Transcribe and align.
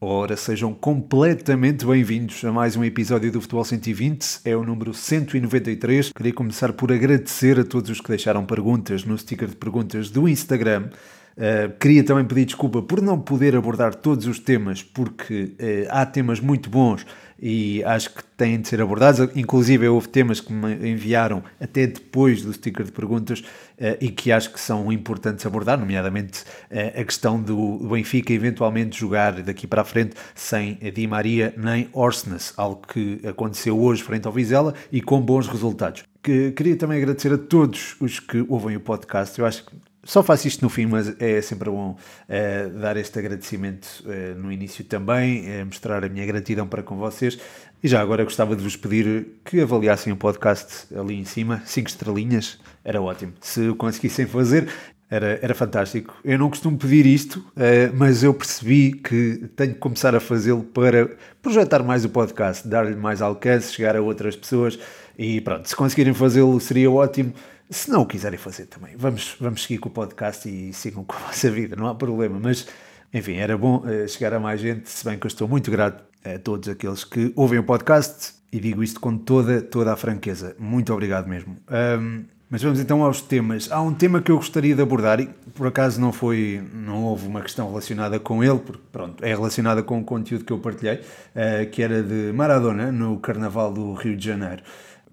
Ora, 0.00 0.36
sejam 0.36 0.72
completamente 0.72 1.84
bem-vindos 1.84 2.44
a 2.44 2.52
mais 2.52 2.76
um 2.76 2.84
episódio 2.84 3.32
do 3.32 3.40
Futebol 3.40 3.64
120, 3.64 4.42
é 4.44 4.56
o 4.56 4.62
número 4.62 4.94
193. 4.94 6.12
Queria 6.12 6.32
começar 6.32 6.72
por 6.72 6.92
agradecer 6.92 7.58
a 7.58 7.64
todos 7.64 7.90
os 7.90 8.00
que 8.00 8.06
deixaram 8.06 8.46
perguntas 8.46 9.02
no 9.02 9.18
sticker 9.18 9.48
de 9.48 9.56
perguntas 9.56 10.08
do 10.08 10.28
Instagram. 10.28 10.90
Uh, 11.38 11.72
queria 11.78 12.02
também 12.02 12.24
pedir 12.24 12.46
desculpa 12.46 12.82
por 12.82 13.00
não 13.00 13.16
poder 13.16 13.54
abordar 13.54 13.94
todos 13.94 14.26
os 14.26 14.40
temas, 14.40 14.82
porque 14.82 15.54
uh, 15.54 15.86
há 15.88 16.04
temas 16.04 16.40
muito 16.40 16.68
bons 16.68 17.06
e 17.40 17.80
acho 17.84 18.12
que 18.12 18.24
têm 18.36 18.60
de 18.60 18.66
ser 18.66 18.80
abordados. 18.82 19.20
Inclusive, 19.36 19.86
houve 19.86 20.08
temas 20.08 20.40
que 20.40 20.52
me 20.52 20.90
enviaram 20.90 21.44
até 21.60 21.86
depois 21.86 22.42
do 22.42 22.52
sticker 22.52 22.84
de 22.84 22.90
perguntas 22.90 23.38
uh, 23.38 23.96
e 24.00 24.10
que 24.10 24.32
acho 24.32 24.52
que 24.52 24.58
são 24.58 24.90
importantes 24.90 25.46
abordar, 25.46 25.78
nomeadamente 25.78 26.42
a 26.72 27.04
questão 27.04 27.40
do 27.40 27.88
Benfica 27.88 28.32
eventualmente 28.32 28.98
jogar 28.98 29.40
daqui 29.40 29.68
para 29.68 29.82
a 29.82 29.84
frente 29.84 30.16
sem 30.34 30.74
Di 30.92 31.06
Maria 31.06 31.54
nem 31.56 31.88
Orsnes, 31.92 32.52
algo 32.56 32.82
que 32.84 33.20
aconteceu 33.24 33.80
hoje 33.80 34.02
frente 34.02 34.26
ao 34.26 34.32
Vizela 34.32 34.74
e 34.90 35.00
com 35.00 35.20
bons 35.20 35.46
resultados. 35.46 36.02
Que, 36.20 36.50
queria 36.50 36.74
também 36.74 36.98
agradecer 36.98 37.32
a 37.32 37.38
todos 37.38 37.94
os 38.00 38.18
que 38.18 38.44
ouvem 38.48 38.74
o 38.74 38.80
podcast. 38.80 39.38
Eu 39.38 39.46
acho 39.46 39.64
que 39.64 39.72
só 40.08 40.22
faço 40.22 40.48
isto 40.48 40.62
no 40.62 40.70
fim, 40.70 40.86
mas 40.86 41.20
é 41.20 41.38
sempre 41.42 41.68
bom 41.68 41.90
uh, 41.90 42.78
dar 42.78 42.96
este 42.96 43.18
agradecimento 43.18 44.02
uh, 44.06 44.40
no 44.40 44.50
início 44.50 44.82
também, 44.82 45.42
uh, 45.60 45.66
mostrar 45.66 46.02
a 46.02 46.08
minha 46.08 46.24
gratidão 46.24 46.66
para 46.66 46.82
com 46.82 46.96
vocês. 46.96 47.38
E 47.82 47.88
já 47.88 48.00
agora 48.00 48.24
gostava 48.24 48.56
de 48.56 48.62
vos 48.62 48.74
pedir 48.74 49.26
que 49.44 49.60
avaliassem 49.60 50.10
o 50.10 50.16
podcast 50.16 50.86
ali 50.96 51.14
em 51.14 51.26
cima, 51.26 51.62
5 51.66 51.90
estrelinhas, 51.90 52.58
era 52.82 53.02
ótimo. 53.02 53.34
Se 53.42 53.68
o 53.68 53.76
conseguissem 53.76 54.24
fazer, 54.24 54.72
era, 55.10 55.38
era 55.42 55.54
fantástico. 55.54 56.14
Eu 56.24 56.38
não 56.38 56.50
costumo 56.50 56.76
pedir 56.76 57.06
isto, 57.06 57.44
mas 57.94 58.22
eu 58.22 58.34
percebi 58.34 58.92
que 58.92 59.48
tenho 59.56 59.74
que 59.74 59.78
começar 59.78 60.14
a 60.14 60.20
fazê-lo 60.20 60.62
para 60.62 61.10
projetar 61.40 61.82
mais 61.82 62.04
o 62.04 62.08
podcast, 62.08 62.68
dar-lhe 62.68 62.94
mais 62.94 63.22
alcance, 63.22 63.72
chegar 63.72 63.96
a 63.96 64.02
outras 64.02 64.36
pessoas. 64.36 64.78
E 65.18 65.40
pronto, 65.40 65.68
se 65.68 65.74
conseguirem 65.74 66.14
fazê-lo 66.14 66.60
seria 66.60 66.90
ótimo. 66.90 67.32
Se 67.70 67.90
não 67.90 68.02
o 68.02 68.06
quiserem 68.06 68.38
fazer 68.38 68.66
também, 68.66 68.94
vamos, 68.96 69.36
vamos 69.38 69.62
seguir 69.62 69.78
com 69.78 69.88
o 69.88 69.92
podcast 69.92 70.48
e 70.48 70.72
sigam 70.72 71.04
com 71.04 71.14
a 71.16 71.18
vossa 71.18 71.50
vida, 71.50 71.76
não 71.76 71.86
há 71.86 71.94
problema. 71.94 72.38
Mas, 72.40 72.66
enfim, 73.12 73.34
era 73.34 73.58
bom 73.58 73.78
uh, 73.78 74.08
chegar 74.08 74.32
a 74.32 74.40
mais 74.40 74.60
gente, 74.60 74.88
se 74.88 75.04
bem 75.04 75.18
que 75.18 75.26
eu 75.26 75.28
estou 75.28 75.48
muito 75.48 75.70
grato 75.70 76.02
a 76.24 76.38
todos 76.38 76.68
aqueles 76.68 77.04
que 77.04 77.32
ouvem 77.36 77.58
o 77.58 77.64
podcast 77.64 78.32
e 78.50 78.58
digo 78.58 78.82
isto 78.82 78.98
com 79.00 79.18
toda, 79.18 79.60
toda 79.60 79.92
a 79.92 79.96
franqueza. 79.96 80.56
Muito 80.58 80.92
obrigado 80.92 81.28
mesmo. 81.28 81.58
Um, 82.00 82.24
mas 82.50 82.62
vamos 82.62 82.80
então 82.80 83.02
aos 83.02 83.20
temas. 83.20 83.70
Há 83.70 83.80
um 83.80 83.92
tema 83.92 84.22
que 84.22 84.30
eu 84.30 84.36
gostaria 84.36 84.74
de 84.74 84.80
abordar 84.80 85.20
e 85.20 85.28
por 85.54 85.66
acaso 85.66 86.00
não 86.00 86.12
foi, 86.12 86.62
não 86.72 87.04
houve 87.04 87.26
uma 87.26 87.42
questão 87.42 87.68
relacionada 87.68 88.18
com 88.18 88.42
ele, 88.42 88.58
porque 88.58 88.82
pronto, 88.90 89.24
é 89.24 89.28
relacionada 89.28 89.82
com 89.82 90.00
o 90.00 90.04
conteúdo 90.04 90.44
que 90.44 90.52
eu 90.52 90.58
partilhei, 90.58 90.96
uh, 90.96 91.70
que 91.70 91.82
era 91.82 92.02
de 92.02 92.32
Maradona 92.32 92.90
no 92.90 93.18
Carnaval 93.18 93.72
do 93.72 93.92
Rio 93.94 94.16
de 94.16 94.24
Janeiro 94.24 94.62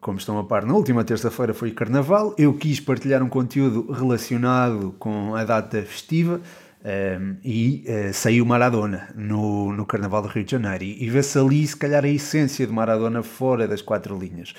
como 0.06 0.20
estão 0.20 0.38
a 0.38 0.44
par, 0.44 0.64
na 0.68 0.76
última 0.76 1.04
terça-feira 1.04 1.52
foi 1.52 1.72
Carnaval. 1.72 2.36
Eu 2.38 2.54
quis 2.54 2.80
partilhar 2.80 3.24
um 3.24 3.28
conteúdo 3.28 3.92
relacionado 3.92 4.94
com 5.00 5.34
a 5.34 5.44
data 5.44 5.82
festiva 5.82 6.40
um, 6.40 6.88
ehm, 6.88 7.38
e 7.44 7.84
uh, 7.88 8.14
saiu 8.14 8.46
Maradona 8.46 9.10
no, 9.16 9.74
no 9.74 9.84
Carnaval 9.84 10.22
do 10.22 10.28
Rio 10.28 10.44
de 10.44 10.52
Janeiro. 10.52 10.84
E, 10.84 11.06
e 11.06 11.10
vê-se 11.10 11.40
ali, 11.40 11.66
se 11.66 11.76
calhar, 11.76 12.06
a 12.06 12.08
essência 12.08 12.68
de 12.68 12.72
Maradona 12.72 13.24
fora 13.24 13.68
das 13.68 13.82
quatro 13.82 14.16
linhas. 14.16 14.54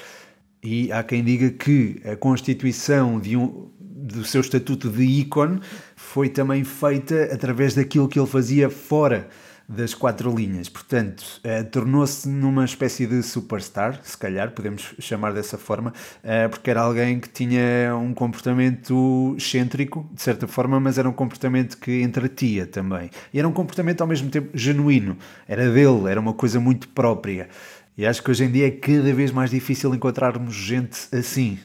E 0.68 0.90
há 0.90 1.00
quem 1.04 1.22
diga 1.22 1.48
que 1.48 2.02
a 2.04 2.16
constituição 2.16 3.20
de 3.20 3.36
um, 3.36 3.68
do 3.78 4.24
seu 4.24 4.40
estatuto 4.40 4.90
de 4.90 5.04
ícone 5.04 5.60
foi 5.94 6.28
também 6.28 6.64
feita 6.64 7.28
através 7.32 7.76
daquilo 7.76 8.08
que 8.08 8.18
ele 8.18 8.26
fazia 8.26 8.68
fora 8.68 9.28
das 9.68 9.94
quatro 9.94 10.34
linhas. 10.34 10.68
Portanto, 10.68 11.40
uh, 11.44 11.64
tornou-se 11.70 12.28
numa 12.28 12.64
espécie 12.64 13.06
de 13.06 13.22
superstar, 13.22 14.00
se 14.02 14.16
calhar 14.16 14.50
podemos 14.52 14.94
chamar 14.98 15.32
dessa 15.32 15.56
forma, 15.56 15.92
uh, 16.24 16.48
porque 16.48 16.70
era 16.70 16.80
alguém 16.80 17.18
que 17.18 17.28
tinha 17.28 17.96
um 17.96 18.12
comportamento 18.12 19.34
excêntrico, 19.36 20.08
de 20.12 20.22
certa 20.22 20.46
forma, 20.46 20.78
mas 20.80 20.98
era 20.98 21.08
um 21.08 21.12
comportamento 21.12 21.78
que 21.78 22.02
entretia 22.02 22.66
também. 22.66 23.10
E 23.32 23.38
era 23.38 23.46
um 23.46 23.52
comportamento 23.52 24.00
ao 24.00 24.06
mesmo 24.06 24.30
tempo 24.30 24.50
genuíno. 24.52 25.16
Era 25.48 25.70
dele, 25.70 26.08
era 26.08 26.20
uma 26.20 26.32
coisa 26.32 26.60
muito 26.60 26.88
própria. 26.88 27.48
E 27.96 28.06
acho 28.06 28.22
que 28.22 28.30
hoje 28.30 28.44
em 28.44 28.50
dia 28.50 28.66
é 28.66 28.70
cada 28.70 29.12
vez 29.14 29.30
mais 29.30 29.50
difícil 29.50 29.94
encontrarmos 29.94 30.54
gente 30.54 30.98
assim, 31.14 31.58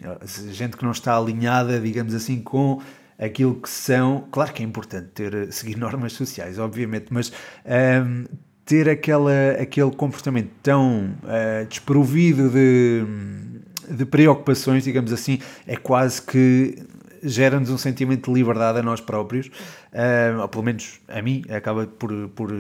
gente 0.52 0.78
que 0.78 0.84
não 0.84 0.92
está 0.92 1.18
alinhada, 1.18 1.78
digamos 1.80 2.14
assim, 2.14 2.40
com 2.40 2.82
aquilo 3.20 3.56
que 3.56 3.70
são. 3.70 4.28
Claro 4.32 4.54
que 4.54 4.64
é 4.64 4.66
importante 4.66 5.10
ter, 5.14 5.52
seguir 5.52 5.76
normas 5.78 6.14
sociais, 6.14 6.58
obviamente, 6.58 7.08
mas 7.10 7.30
um, 7.30 7.34
ehm, 7.66 8.26
ter 8.66 8.88
aquela, 8.88 9.52
aquele 9.60 9.92
comportamento 9.92 10.52
tão 10.64 11.14
uh, 11.24 11.66
desprovido 11.68 12.50
de, 12.50 13.04
de 13.90 14.06
preocupações, 14.06 14.86
digamos 14.86 15.12
assim, 15.12 15.40
é 15.68 15.76
quase 15.76 16.22
que 16.22 16.82
gera-nos 17.24 17.70
um 17.70 17.78
sentimento 17.78 18.32
de 18.32 18.40
liberdade 18.40 18.80
a 18.80 18.84
nós 18.84 19.00
próprios, 19.00 19.48
uh, 19.48 20.42
ou 20.42 20.48
pelo 20.48 20.64
menos 20.64 21.00
a 21.08 21.22
mim, 21.22 21.44
acaba 21.50 21.86
por, 21.86 22.30
por, 22.30 22.52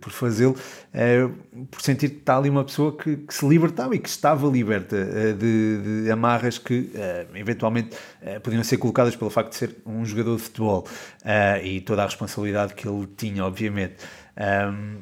por 0.00 0.12
fazê-lo, 0.12 0.54
uh, 0.54 1.66
por 1.66 1.80
sentir 1.80 2.10
que 2.10 2.16
está 2.18 2.36
ali 2.36 2.50
uma 2.50 2.64
pessoa 2.64 2.96
que, 2.96 3.16
que 3.16 3.34
se 3.34 3.46
libertava 3.46 3.94
e 3.94 3.98
que 3.98 4.08
estava 4.08 4.46
liberta 4.48 4.96
uh, 4.96 5.34
de, 5.34 6.02
de, 6.04 6.10
amarras 6.10 6.58
que 6.58 6.90
eventualmente 7.34 7.96
podiam 8.42 8.62
ser 8.64 8.76
colocadas 8.76 9.14
pelo 9.16 9.30
facto 9.30 9.50
de 9.50 9.56
ser 9.56 9.76
um 9.86 10.04
jogador 10.04 10.36
de 10.36 10.42
futebol 10.42 10.86
e 11.62 11.80
toda 11.80 12.02
a 12.02 12.06
responsabilidade 12.06 12.74
que 12.74 12.88
ele 12.88 13.06
tinha, 13.16 13.44
obviamente. 13.44 13.94
Um, 14.36 14.98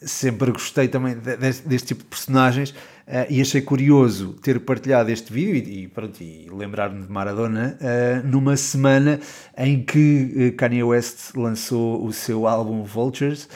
sempre 0.00 0.52
gostei 0.52 0.88
também 0.88 1.16
deste, 1.16 1.66
deste 1.66 1.88
tipo 1.88 2.02
de 2.02 2.08
personagens 2.08 2.74
Uh, 3.06 3.28
e 3.28 3.42
achei 3.42 3.60
curioso 3.60 4.32
ter 4.40 4.58
partilhado 4.60 5.10
este 5.10 5.30
vídeo 5.30 5.70
e, 5.70 5.84
e, 5.84 6.24
e 6.24 6.50
lembrar-me 6.50 7.02
de 7.02 7.12
Maradona 7.12 7.76
uh, 7.78 8.26
numa 8.26 8.56
semana 8.56 9.20
em 9.58 9.84
que 9.84 10.50
uh, 10.54 10.56
Kanye 10.56 10.82
West 10.82 11.34
lançou 11.36 12.02
o 12.02 12.10
seu 12.14 12.46
álbum 12.46 12.82
Vultures. 12.82 13.46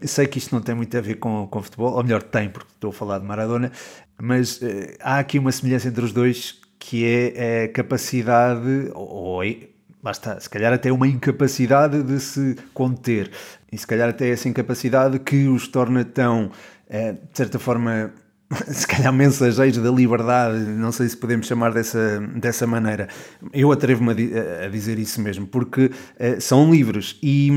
sei 0.00 0.26
que 0.26 0.38
isto 0.38 0.54
não 0.54 0.62
tem 0.62 0.74
muito 0.74 0.96
a 0.96 1.00
ver 1.02 1.16
com, 1.16 1.46
com 1.46 1.62
futebol, 1.62 1.92
ou 1.92 2.02
melhor, 2.02 2.22
tem, 2.22 2.48
porque 2.48 2.70
estou 2.72 2.88
a 2.88 2.92
falar 2.94 3.18
de 3.18 3.26
Maradona, 3.26 3.70
mas 4.18 4.60
há 5.00 5.18
aqui 5.18 5.38
uma 5.38 5.52
semelhança 5.52 5.88
entre 5.88 6.02
os 6.02 6.12
dois 6.12 6.58
que 6.78 7.04
é 7.04 7.64
a 7.64 7.68
capacidade, 7.68 8.90
ou, 8.94 9.08
ou 9.08 9.44
é, 9.44 9.56
basta, 10.02 10.40
se 10.40 10.48
calhar 10.48 10.72
até 10.72 10.90
uma 10.90 11.06
incapacidade 11.06 12.02
de 12.02 12.18
se 12.18 12.56
conter, 12.72 13.30
e 13.70 13.76
se 13.76 13.86
calhar 13.86 14.08
até 14.08 14.30
essa 14.30 14.48
incapacidade 14.48 15.18
que 15.18 15.48
os 15.48 15.68
torna 15.68 16.02
tão, 16.02 16.50
de 16.90 17.36
certa 17.36 17.58
forma, 17.58 18.12
se 18.68 18.86
calhar 18.86 19.12
mensageiros 19.12 19.78
da 19.78 19.90
liberdade, 19.90 20.58
não 20.58 20.92
sei 20.92 21.08
se 21.08 21.16
podemos 21.16 21.46
chamar 21.46 21.72
dessa, 21.72 22.20
dessa 22.36 22.66
maneira. 22.66 23.08
Eu 23.52 23.72
atrevo-me 23.72 24.10
a, 24.12 24.66
a, 24.66 24.68
dizer 24.68 24.98
isso 24.98 25.20
mesmo, 25.20 25.46
porque 25.46 25.86
uh, 25.86 26.40
são 26.40 26.70
livres 26.70 27.18
e, 27.22 27.50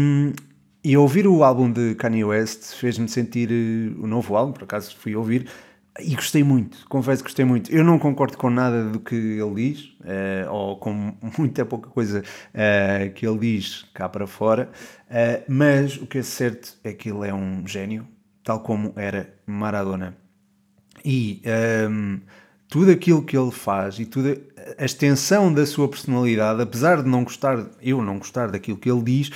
e 0.84 0.96
ouvir 0.96 1.28
o 1.28 1.44
álbum 1.44 1.72
de 1.72 1.96
Kanye 1.96 2.24
West 2.24 2.76
fez-me 2.76 3.08
sentir 3.08 3.50
uh, 3.52 4.04
o 4.04 4.08
novo 4.08 4.36
álbum, 4.36 4.54
por 4.54 4.64
acaso 4.64 4.96
fui 4.98 5.16
ouvir, 5.16 5.48
e 6.00 6.14
gostei 6.14 6.44
muito, 6.44 6.86
confesso 6.90 7.24
que 7.24 7.30
gostei 7.30 7.46
muito. 7.46 7.72
Eu 7.72 7.84
não 7.84 7.98
concordo 7.98 8.38
com 8.38 8.50
nada 8.50 8.90
do 8.90 9.00
que 9.00 9.16
ele 9.16 9.56
diz, 9.56 9.86
uh, 10.02 10.52
ou 10.52 10.78
com 10.78 11.16
muita 11.38 11.66
pouca 11.66 11.90
coisa 11.90 12.22
uh, 12.22 13.14
que 13.14 13.26
ele 13.26 13.40
diz 13.40 13.86
cá 13.94 14.10
para 14.10 14.28
fora, 14.28 14.70
uh, 15.10 15.44
mas 15.48 15.98
o 15.98 16.06
que 16.06 16.18
é 16.18 16.24
certo 16.24 16.78
é 16.84 16.92
que 16.94 17.10
ele 17.10 17.28
é 17.28 17.34
um 17.34 17.66
gênio, 17.66 18.06
tal 18.44 18.60
como 18.60 18.94
era 18.96 19.34
Maradona. 19.46 20.25
E 21.08 21.44
um, 21.90 22.20
tudo 22.68 22.90
aquilo 22.90 23.22
que 23.22 23.38
ele 23.38 23.52
faz 23.52 24.00
e 24.00 24.06
toda 24.06 24.42
a 24.78 24.84
extensão 24.84 25.54
da 25.54 25.66
sua 25.66 25.88
personalidade, 25.88 26.60
apesar 26.64 27.04
de 27.04 27.08
não 27.08 27.24
gostar, 27.24 27.64
eu 27.80 28.02
não 28.02 28.18
gostar 28.18 28.50
daquilo 28.50 28.78
que 28.78 28.90
ele 28.90 29.04
diz, 29.04 29.30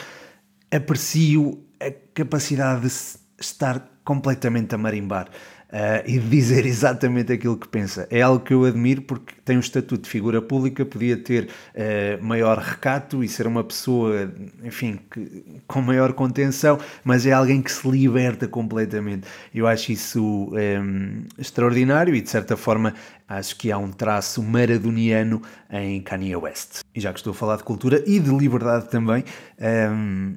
aprecio 0.71 1.63
a 1.79 1.91
capacidade 2.13 2.81
de 2.81 2.91
estar 3.39 3.87
completamente 4.03 4.73
a 4.73 4.77
marimbar 4.79 5.29
uh, 5.69 6.03
e 6.05 6.19
dizer 6.19 6.65
exatamente 6.65 7.31
aquilo 7.31 7.57
que 7.57 7.67
pensa. 7.67 8.07
É 8.09 8.21
algo 8.21 8.43
que 8.43 8.53
eu 8.53 8.65
admiro 8.65 9.01
porque 9.01 9.33
tem 9.43 9.57
um 9.57 9.59
estatuto 9.59 10.03
de 10.03 10.09
figura 10.09 10.41
pública, 10.41 10.85
podia 10.85 11.17
ter 11.17 11.45
uh, 11.45 12.23
maior 12.23 12.57
recato 12.57 13.23
e 13.23 13.27
ser 13.27 13.47
uma 13.47 13.63
pessoa, 13.63 14.31
enfim, 14.63 14.99
que, 15.11 15.61
com 15.67 15.81
maior 15.81 16.13
contenção, 16.13 16.79
mas 17.03 17.25
é 17.25 17.31
alguém 17.31 17.61
que 17.61 17.71
se 17.71 17.87
liberta 17.89 18.47
completamente. 18.47 19.27
Eu 19.53 19.67
acho 19.67 19.91
isso 19.91 20.21
um, 20.21 20.57
ehm, 20.57 21.21
extraordinário 21.37 22.15
e, 22.15 22.21
de 22.21 22.29
certa 22.29 22.57
forma, 22.57 22.93
acho 23.27 23.55
que 23.55 23.71
há 23.71 23.77
um 23.77 23.91
traço 23.91 24.41
maradoniano 24.41 25.41
em 25.69 26.01
Kanye 26.01 26.35
West. 26.35 26.79
E 26.93 26.99
já 26.99 27.13
que 27.13 27.19
estou 27.19 27.31
a 27.31 27.33
falar 27.33 27.57
de 27.57 27.63
cultura 27.63 28.03
e 28.05 28.19
de 28.19 28.29
liberdade 28.29 28.89
também, 28.89 29.23
um, 29.59 30.35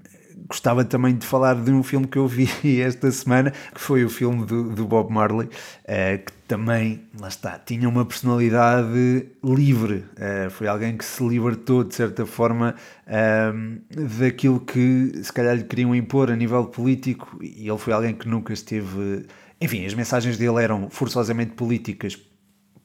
gostava 0.48 0.84
também 0.84 1.14
de 1.14 1.26
falar 1.26 1.54
de 1.54 1.70
um 1.70 1.82
filme 1.82 2.06
que 2.06 2.18
eu 2.18 2.26
vi 2.26 2.48
esta 2.80 3.10
semana, 3.10 3.50
que 3.50 3.80
foi 3.80 4.04
o 4.04 4.08
filme 4.08 4.44
do, 4.44 4.70
do 4.70 4.84
Bob 4.86 5.12
Marley, 5.12 5.46
uh, 5.48 6.24
que 6.24 6.32
também, 6.46 7.02
lá 7.18 7.28
está, 7.28 7.58
tinha 7.58 7.88
uma 7.88 8.04
personalidade 8.04 9.26
livre. 9.42 10.04
Uh, 10.16 10.50
foi 10.50 10.66
alguém 10.66 10.96
que 10.96 11.04
se 11.04 11.26
libertou, 11.26 11.84
de 11.84 11.94
certa 11.94 12.26
forma, 12.26 12.74
uh, 13.06 14.18
daquilo 14.18 14.60
que 14.60 15.12
se 15.22 15.32
calhar 15.32 15.56
lhe 15.56 15.64
queriam 15.64 15.94
impor 15.94 16.30
a 16.30 16.36
nível 16.36 16.64
político, 16.66 17.38
e 17.40 17.68
ele 17.68 17.78
foi 17.78 17.92
alguém 17.92 18.14
que 18.14 18.28
nunca 18.28 18.52
esteve. 18.52 19.26
Enfim, 19.60 19.86
as 19.86 19.94
mensagens 19.94 20.36
dele 20.36 20.62
eram 20.62 20.90
forçosamente 20.90 21.52
políticas, 21.52 22.18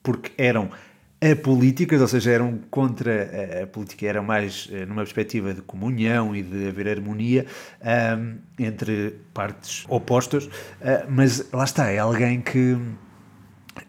porque 0.02 0.30
eram 0.38 0.70
apolíticas, 1.20 2.00
ou 2.00 2.08
seja, 2.08 2.30
eram 2.30 2.60
contra 2.70 3.62
a, 3.62 3.66
política, 3.66 4.06
eram 4.06 4.22
mais 4.22 4.68
eh, 4.72 4.86
numa 4.86 5.02
perspectiva 5.02 5.52
de 5.52 5.60
comunhão 5.62 6.34
e 6.34 6.42
de 6.42 6.68
haver 6.68 6.88
harmonia 6.88 7.44
um, 8.16 8.36
entre 8.58 9.16
partes 9.34 9.84
opostas, 9.88 10.46
uh, 10.46 10.50
mas 11.08 11.50
lá 11.52 11.64
está, 11.64 11.90
é 11.90 11.98
alguém 11.98 12.40
que 12.40 12.76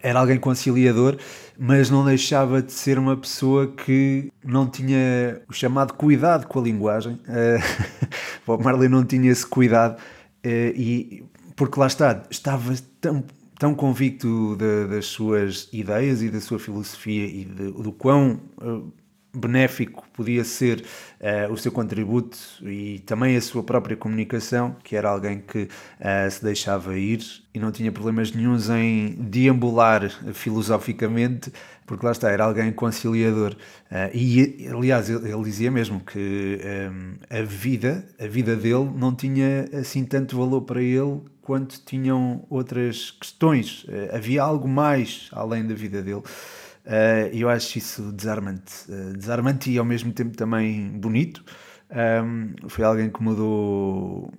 era 0.02 0.18
alguém 0.18 0.38
conciliador, 0.38 1.18
mas 1.58 1.88
não 1.88 2.04
deixava 2.04 2.62
de 2.62 2.72
ser 2.72 2.98
uma 2.98 3.16
pessoa 3.16 3.68
que 3.68 4.32
não 4.44 4.66
tinha 4.66 5.40
o 5.48 5.52
chamado 5.52 5.94
cuidado 5.94 6.46
com 6.46 6.58
a 6.58 6.62
linguagem. 6.62 7.14
Uh, 7.14 8.06
Bob 8.46 8.64
Marley 8.64 8.88
não 8.88 9.04
tinha 9.04 9.30
esse 9.30 9.46
cuidado 9.46 9.98
uh, 9.98 10.48
e 10.74 11.24
porque 11.54 11.78
lá 11.78 11.86
está, 11.86 12.22
estava 12.30 12.74
tão 13.00 13.22
tão 13.60 13.74
convicto 13.74 14.56
de, 14.56 14.86
das 14.86 15.04
suas 15.04 15.68
ideias 15.70 16.22
e 16.22 16.30
da 16.30 16.40
sua 16.40 16.58
filosofia 16.58 17.26
e 17.26 17.44
de, 17.44 17.70
do 17.70 17.92
quão 17.92 18.40
uh, 18.56 18.90
benéfico 19.36 20.02
podia 20.14 20.42
ser 20.44 20.82
uh, 21.20 21.52
o 21.52 21.58
seu 21.58 21.70
contributo 21.70 22.38
e 22.62 23.00
também 23.00 23.36
a 23.36 23.40
sua 23.42 23.62
própria 23.62 23.98
comunicação, 23.98 24.74
que 24.82 24.96
era 24.96 25.10
alguém 25.10 25.42
que 25.46 25.64
uh, 25.64 26.30
se 26.30 26.42
deixava 26.42 26.96
ir 26.96 27.20
e 27.52 27.58
não 27.60 27.70
tinha 27.70 27.92
problemas 27.92 28.32
nenhums 28.32 28.70
em 28.70 29.14
deambular 29.18 30.08
filosoficamente, 30.32 31.52
porque 31.84 32.06
lá 32.06 32.12
está, 32.12 32.30
era 32.30 32.44
alguém 32.44 32.72
conciliador. 32.72 33.54
Uh, 33.90 34.16
e, 34.16 34.68
aliás, 34.70 35.10
ele, 35.10 35.30
ele, 35.30 35.42
dizia 35.42 35.70
mesmo 35.70 36.00
que 36.00 36.58
um, 36.90 37.14
a 37.28 37.42
vida, 37.42 38.06
a 38.18 38.26
vida 38.26 38.56
dele 38.56 38.90
não 38.96 39.14
tinha 39.14 39.68
assim 39.74 40.02
tanto 40.02 40.38
valor 40.38 40.62
para 40.62 40.82
ele 40.82 41.20
quanto 41.50 41.84
tinham 41.84 42.46
outras 42.48 43.10
questões. 43.10 43.82
Uh, 43.82 44.14
havia 44.14 44.40
algo 44.40 44.68
mais 44.68 45.28
além 45.32 45.66
da 45.66 45.74
vida 45.74 46.00
dele. 46.00 46.18
Uh, 46.18 47.26
eu 47.32 47.48
acho 47.48 47.76
isso 47.76 48.12
desarmante. 48.12 48.72
Uh, 48.88 49.16
desarmante 49.16 49.68
e 49.68 49.76
ao 49.76 49.84
mesmo 49.84 50.12
tempo 50.12 50.36
também 50.36 50.88
bonito. 50.90 51.44
Um, 51.90 52.68
foi 52.68 52.84
alguém 52.84 53.10
que 53.10 53.20
mudou, 53.20 54.32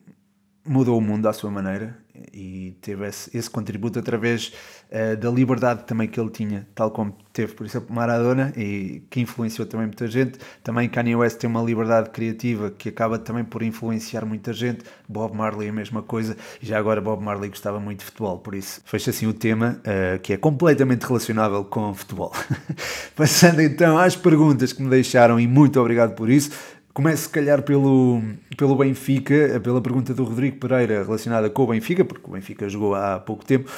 mudou 0.66 0.98
o 0.98 1.02
mundo 1.02 1.28
à 1.28 1.34
sua 1.34 1.52
maneira 1.52 2.01
e 2.34 2.76
teve 2.82 3.08
esse, 3.08 3.36
esse 3.38 3.50
contributo 3.50 4.00
através 4.00 4.54
uh, 4.92 5.16
da 5.18 5.30
liberdade 5.30 5.84
também 5.84 6.08
que 6.08 6.20
ele 6.20 6.30
tinha, 6.30 6.68
tal 6.76 6.92
como 6.92 7.16
teve, 7.32 7.54
por 7.54 7.66
exemplo, 7.66 7.94
Maradona, 7.94 8.52
e 8.58 9.02
que 9.10 9.22
influenciou 9.22 9.66
também 9.68 9.88
muita 9.88 10.08
gente. 10.08 10.38
Também 10.64 10.90
Kanye 10.90 11.16
West 11.16 11.38
tem 11.38 11.50
uma 11.50 11.62
liberdade 11.62 12.10
criativa 12.10 12.72
que 12.72 12.90
acaba 12.90 13.18
também 13.18 13.44
por 13.44 13.64
influenciar 13.64 14.26
muita 14.26 14.52
gente. 14.54 14.84
Bob 15.08 15.36
Marley 15.36 15.70
a 15.70 15.74
mesma 15.74 16.02
coisa, 16.02 16.36
e 16.62 16.66
já 16.66 16.78
agora 16.78 17.00
Bob 17.02 17.24
Marley 17.24 17.50
gostava 17.50 17.80
muito 17.80 18.00
de 18.00 18.06
futebol, 18.06 18.38
por 18.40 18.56
isso 18.56 18.82
fecha 18.86 19.10
assim 19.10 19.28
o 19.28 19.34
tema 19.34 19.80
uh, 19.80 20.20
que 20.20 20.34
é 20.34 20.38
completamente 20.38 21.04
relacionável 21.04 21.64
com 21.64 21.94
futebol. 21.94 22.34
Passando 23.16 23.62
então 23.62 23.98
às 23.98 24.16
perguntas 24.16 24.74
que 24.74 24.82
me 24.82 24.90
deixaram, 24.90 25.40
e 25.40 25.48
muito 25.48 25.80
obrigado 25.80 26.16
por 26.16 26.30
isso. 26.30 26.52
Começo, 26.94 27.24
se 27.24 27.30
calhar, 27.30 27.62
pelo, 27.62 28.22
pelo 28.58 28.76
Benfica, 28.76 29.62
pela 29.64 29.82
pergunta 29.82 30.14
do 30.14 30.26
Rodrigo 30.26 30.58
Pereira 30.58 31.04
relacionada 31.04 31.50
com 31.50 31.64
o 31.64 31.68
Benfica, 31.68 32.04
porque 32.04 32.30
o 32.30 32.34
Benfica 32.34 32.68
jogou 32.68 32.94
há 32.96 33.18
pouco 33.18 33.46
tempo. 33.46 33.72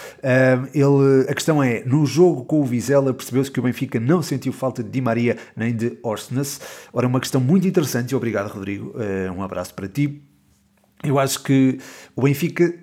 ele, 0.73 1.29
a 1.29 1.33
questão 1.33 1.61
é: 1.61 1.83
no 1.85 2.07
jogo 2.07 2.43
com 2.43 2.59
o 2.59 2.65
Vizela, 2.65 3.13
percebeu-se 3.13 3.51
que 3.51 3.59
o 3.59 3.63
Benfica 3.63 3.99
não 3.99 4.23
sentiu 4.23 4.51
falta 4.51 4.83
de 4.83 4.89
Di 4.89 4.99
Maria 4.99 5.37
nem 5.55 5.75
de 5.75 5.97
Orsnes. 6.01 6.59
Ora, 6.91 7.07
uma 7.07 7.19
questão 7.19 7.39
muito 7.39 7.67
interessante, 7.67 8.15
obrigado, 8.15 8.51
Rodrigo. 8.51 8.95
Uh, 8.95 9.31
um 9.31 9.43
abraço 9.43 9.75
para 9.75 9.87
ti. 9.87 10.23
Eu 11.03 11.19
acho 11.19 11.43
que 11.43 11.77
o 12.15 12.23
Benfica 12.23 12.73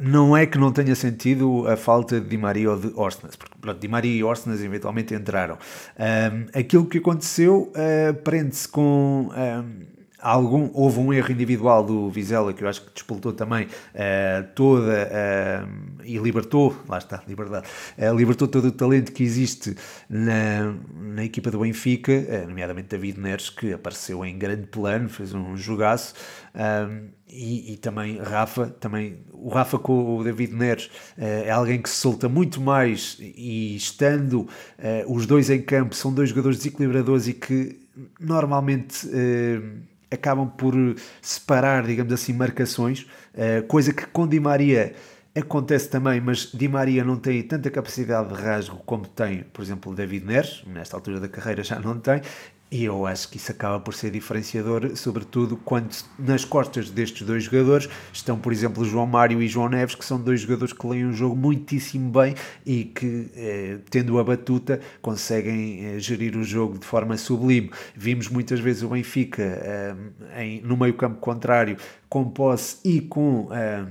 não 0.00 0.34
é 0.34 0.46
que 0.46 0.56
não 0.56 0.72
tenha 0.72 0.94
sentido 0.94 1.68
a 1.68 1.76
falta 1.76 2.18
de 2.18 2.26
Di 2.26 2.38
Maria 2.38 2.70
ou 2.70 2.78
de 2.78 2.90
Orsnes, 2.96 3.36
porque 3.36 3.54
pronto, 3.60 3.78
Di 3.78 3.86
Maria 3.86 4.16
e 4.16 4.24
Orsnes 4.24 4.62
eventualmente 4.62 5.14
entraram. 5.14 5.58
Um, 5.98 6.58
aquilo 6.58 6.86
que 6.86 6.98
aconteceu 6.98 7.70
uh, 7.74 8.14
prende-se 8.24 8.66
com 8.66 9.28
um, 9.30 9.99
algum, 10.20 10.70
houve 10.74 11.00
um 11.00 11.12
erro 11.12 11.32
individual 11.32 11.84
do 11.84 12.10
Vizela 12.10 12.52
que 12.52 12.62
eu 12.62 12.68
acho 12.68 12.82
que 12.82 12.92
despoltou 12.92 13.32
também 13.32 13.66
uh, 13.66 14.46
toda 14.54 14.92
uh, 14.92 16.02
e 16.04 16.18
libertou, 16.18 16.76
lá 16.88 16.98
está, 16.98 17.22
liberdade, 17.28 17.66
uh, 17.98 18.14
libertou 18.14 18.46
todo 18.46 18.66
o 18.66 18.72
talento 18.72 19.12
que 19.12 19.22
existe 19.22 19.76
na, 20.08 20.74
na 20.94 21.24
equipa 21.24 21.50
do 21.50 21.60
Benfica, 21.60 22.44
nomeadamente 22.46 22.88
David 22.88 23.20
Neres, 23.20 23.50
que 23.50 23.72
apareceu 23.72 24.24
em 24.24 24.38
grande 24.38 24.66
plano, 24.66 25.08
fez 25.08 25.32
um 25.32 25.56
jogaço. 25.56 26.14
E, 27.28 27.74
e, 27.74 27.76
também 27.76 28.18
Rafa, 28.18 28.66
também 28.66 29.20
o 29.32 29.48
Rafa 29.48 29.78
com 29.78 30.16
o 30.16 30.24
David 30.24 30.52
Neres 30.52 30.90
é 31.16 31.48
alguém 31.48 31.80
que 31.80 31.88
se 31.88 31.94
solta 31.94 32.28
muito 32.28 32.60
mais 32.60 33.16
e 33.20 33.76
estando 33.76 34.48
os 35.06 35.26
dois 35.26 35.48
em 35.48 35.62
campo 35.62 35.94
são 35.94 36.12
dois 36.12 36.30
jogadores 36.30 36.58
desequilibradores 36.58 37.28
e 37.28 37.34
que 37.34 37.78
normalmente 38.18 39.06
acabam 40.10 40.48
por 40.48 40.74
separar, 41.22 41.84
digamos 41.84 42.12
assim, 42.12 42.32
marcações, 42.32 43.06
uh, 43.34 43.66
coisa 43.66 43.92
que 43.92 44.06
com 44.06 44.26
Di 44.26 44.40
Maria 44.40 44.94
acontece 45.34 45.88
também, 45.88 46.20
mas 46.20 46.50
Di 46.52 46.68
Maria 46.68 47.04
não 47.04 47.16
tem 47.16 47.42
tanta 47.42 47.70
capacidade 47.70 48.34
de 48.34 48.34
rasgo 48.34 48.82
como 48.84 49.06
tem, 49.06 49.44
por 49.52 49.62
exemplo, 49.62 49.94
David 49.94 50.26
Neres, 50.26 50.64
nesta 50.66 50.96
altura 50.96 51.20
da 51.20 51.28
carreira 51.28 51.62
já 51.62 51.78
não 51.78 51.98
tem, 51.98 52.20
e 52.70 52.84
eu 52.84 53.04
acho 53.04 53.28
que 53.28 53.36
isso 53.36 53.50
acaba 53.50 53.80
por 53.80 53.94
ser 53.94 54.10
diferenciador, 54.10 54.96
sobretudo 54.96 55.56
quando 55.56 55.90
nas 56.18 56.44
costas 56.44 56.88
destes 56.88 57.26
dois 57.26 57.44
jogadores 57.44 57.88
estão, 58.12 58.38
por 58.38 58.52
exemplo, 58.52 58.84
João 58.84 59.06
Mário 59.06 59.42
e 59.42 59.48
João 59.48 59.68
Neves, 59.68 59.96
que 59.96 60.04
são 60.04 60.20
dois 60.20 60.42
jogadores 60.42 60.72
que 60.72 60.86
leem 60.86 61.06
o 61.06 61.12
jogo 61.12 61.34
muitíssimo 61.34 62.10
bem 62.10 62.34
e 62.64 62.84
que, 62.84 63.28
eh, 63.34 63.78
tendo 63.90 64.18
a 64.20 64.24
batuta, 64.24 64.80
conseguem 65.02 65.84
eh, 65.84 65.98
gerir 65.98 66.36
o 66.36 66.44
jogo 66.44 66.78
de 66.78 66.86
forma 66.86 67.16
sublime. 67.16 67.70
Vimos 67.96 68.28
muitas 68.28 68.60
vezes 68.60 68.84
o 68.84 68.88
Benfica 68.90 69.42
eh, 69.42 69.94
em, 70.36 70.60
no 70.62 70.76
meio-campo 70.76 71.18
contrário, 71.18 71.76
com 72.08 72.30
posse 72.30 72.78
e 72.84 73.00
com 73.00 73.48
eh, 73.52 73.84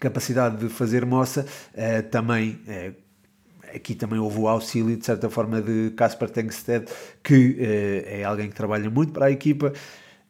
capacidade 0.00 0.56
de 0.56 0.68
fazer 0.68 1.04
moça, 1.04 1.46
eh, 1.74 2.00
também 2.00 2.58
eh, 2.66 2.92
aqui 3.74 3.94
também 3.94 4.18
houve 4.18 4.38
o 4.38 4.48
auxílio, 4.48 4.96
de 4.96 5.04
certa 5.04 5.28
forma, 5.30 5.60
de 5.60 5.90
Casper 5.96 6.30
Tengsted, 6.30 6.86
que 7.22 7.56
eh, 7.58 8.20
é 8.20 8.24
alguém 8.24 8.48
que 8.48 8.54
trabalha 8.54 8.88
muito 8.90 9.12
para 9.12 9.26
a 9.26 9.30
equipa, 9.30 9.72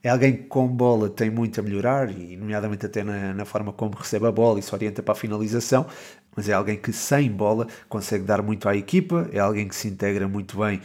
é 0.02 0.08
alguém 0.08 0.36
que 0.36 0.42
com 0.44 0.66
bola 0.66 1.10
tem 1.10 1.30
muito 1.30 1.60
a 1.60 1.62
melhorar, 1.62 2.10
e 2.10 2.36
nomeadamente 2.36 2.86
até 2.86 3.04
na, 3.04 3.34
na 3.34 3.44
forma 3.44 3.72
como 3.72 3.94
recebe 3.96 4.26
a 4.26 4.32
bola 4.32 4.58
e 4.58 4.62
se 4.62 4.74
orienta 4.74 5.02
para 5.02 5.12
a 5.12 5.16
finalização, 5.16 5.86
mas 6.36 6.48
é 6.48 6.52
alguém 6.52 6.76
que 6.76 6.92
sem 6.92 7.30
bola 7.30 7.66
consegue 7.88 8.24
dar 8.24 8.42
muito 8.42 8.68
à 8.68 8.76
equipa, 8.76 9.28
é 9.32 9.38
alguém 9.38 9.68
que 9.68 9.74
se 9.74 9.88
integra 9.88 10.28
muito 10.28 10.58
bem 10.58 10.80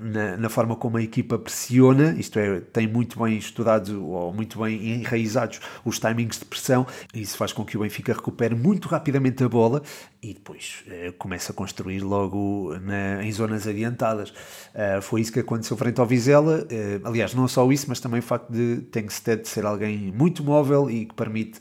na, 0.00 0.36
na, 0.36 0.48
forma 0.48 0.76
como 0.76 0.96
a 0.96 1.02
equipa 1.02 1.38
pressiona, 1.38 2.14
isto 2.18 2.38
é, 2.38 2.60
tem 2.60 2.86
muito 2.86 3.22
bem 3.22 3.36
estudados 3.36 3.90
ou 3.90 4.32
muito 4.32 4.58
bem 4.60 5.00
enraizados 5.00 5.60
os 5.84 5.98
timings 5.98 6.38
de 6.38 6.44
pressão, 6.44 6.86
e 7.14 7.22
isso 7.22 7.36
faz 7.36 7.52
com 7.52 7.64
que 7.64 7.76
o 7.76 7.80
Benfica 7.80 8.12
recupere 8.12 8.54
muito 8.54 8.88
rapidamente 8.88 9.42
a 9.42 9.48
bola 9.48 9.82
e 10.22 10.34
depois 10.34 10.84
uh, 10.86 11.12
começa 11.14 11.52
a 11.52 11.54
construir 11.54 12.00
logo 12.00 12.76
na, 12.80 13.24
em 13.24 13.32
zonas 13.32 13.66
adiantadas. 13.66 14.30
Uh, 14.30 15.02
foi 15.02 15.20
isso 15.20 15.32
que 15.32 15.40
aconteceu 15.40 15.76
frente 15.76 16.00
ao 16.00 16.06
Vizela, 16.06 16.60
uh, 16.62 17.08
aliás, 17.08 17.34
não 17.34 17.48
só 17.48 17.70
isso, 17.72 17.86
mas 17.88 17.98
também 17.98 18.20
o 18.20 18.22
facto 18.22 18.50
de 18.52 18.82
Tengsted 18.82 19.48
ser 19.48 19.66
alguém 19.66 20.12
muito 20.12 20.44
móvel 20.44 20.88
e 20.88 21.06
que 21.06 21.14
permite 21.14 21.60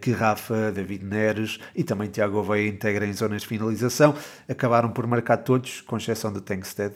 que 0.00 0.12
Rafa, 0.12 0.70
David 0.70 1.04
Neres 1.04 1.58
e 1.74 1.82
também 1.82 2.08
Tiago 2.08 2.38
Gouveia 2.42 2.68
integrem 2.68 3.12
zonas 3.12 3.42
de 3.42 3.48
finalização. 3.48 4.14
Acabaram 4.48 4.90
por 4.90 5.06
marcar 5.06 5.38
todos, 5.38 5.80
com 5.80 5.96
exceção 5.96 6.32
do 6.32 6.40
Tengsted, 6.40 6.94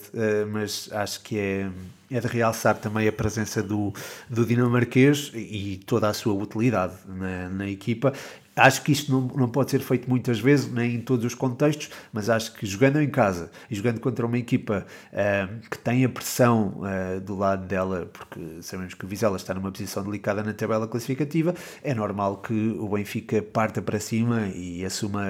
mas 0.51 0.91
acho 0.93 1.23
que 1.23 1.39
é, 1.39 1.69
é 2.11 2.21
de 2.21 2.27
realçar 2.27 2.77
também 2.77 3.07
a 3.07 3.13
presença 3.13 3.63
do, 3.63 3.93
do 4.29 4.45
dinamarquês 4.45 5.31
e 5.35 5.81
toda 5.87 6.09
a 6.09 6.13
sua 6.13 6.35
utilidade 6.35 6.95
na, 7.07 7.49
na 7.49 7.69
equipa 7.69 8.13
Acho 8.59 8.83
que 8.83 8.91
isto 8.91 9.13
não, 9.13 9.21
não 9.37 9.49
pode 9.51 9.71
ser 9.71 9.81
feito 9.81 10.09
muitas 10.09 10.41
vezes, 10.41 10.73
nem 10.73 10.95
em 10.95 11.01
todos 11.03 11.27
os 11.27 11.35
contextos, 11.35 11.91
mas 12.11 12.31
acho 12.31 12.55
que 12.55 12.65
jogando 12.65 13.03
em 13.03 13.11
casa 13.11 13.51
e 13.71 13.75
jogando 13.75 14.01
contra 14.01 14.25
uma 14.25 14.39
equipa 14.39 14.87
uh, 15.13 15.69
que 15.69 15.79
tem 15.79 16.07
a 16.07 16.09
pressão 16.09 16.81
uh, 16.81 17.21
do 17.21 17.37
lado 17.37 17.67
dela, 17.67 18.09
porque 18.11 18.63
sabemos 18.63 18.95
que 18.95 19.05
o 19.05 19.09
Vizela 19.09 19.37
está 19.37 19.53
numa 19.53 19.71
posição 19.71 20.03
delicada 20.03 20.43
na 20.43 20.55
tabela 20.55 20.89
classificativa, 20.89 21.55
é 21.85 21.93
normal 21.93 22.39
que 22.39 22.75
o 22.81 22.89
Benfica 22.89 23.43
parta 23.43 23.83
para 23.83 24.01
cima 24.01 24.49
e 24.55 24.83
assuma 24.87 25.27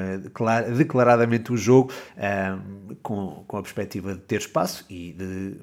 declaradamente 0.77 1.53
o 1.53 1.57
jogo 1.57 1.93
uh, 2.17 2.95
com, 3.03 3.43
com 3.45 3.57
a 3.57 3.63
perspectiva 3.63 4.15
de 4.15 4.21
ter 4.21 4.39
espaço 4.39 4.85
e 4.89 5.13
de 5.13 5.57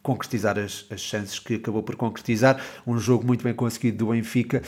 concretizar 0.00 0.56
as, 0.60 0.86
as 0.92 1.00
chances 1.00 1.40
que 1.40 1.54
acabou 1.54 1.82
por 1.82 1.96
concretizar. 1.96 2.62
Um 2.86 2.98
jogo 2.98 3.26
muito 3.26 3.42
bem 3.42 3.54
conseguido 3.54 3.98
do 3.98 4.12
Benfica. 4.12 4.62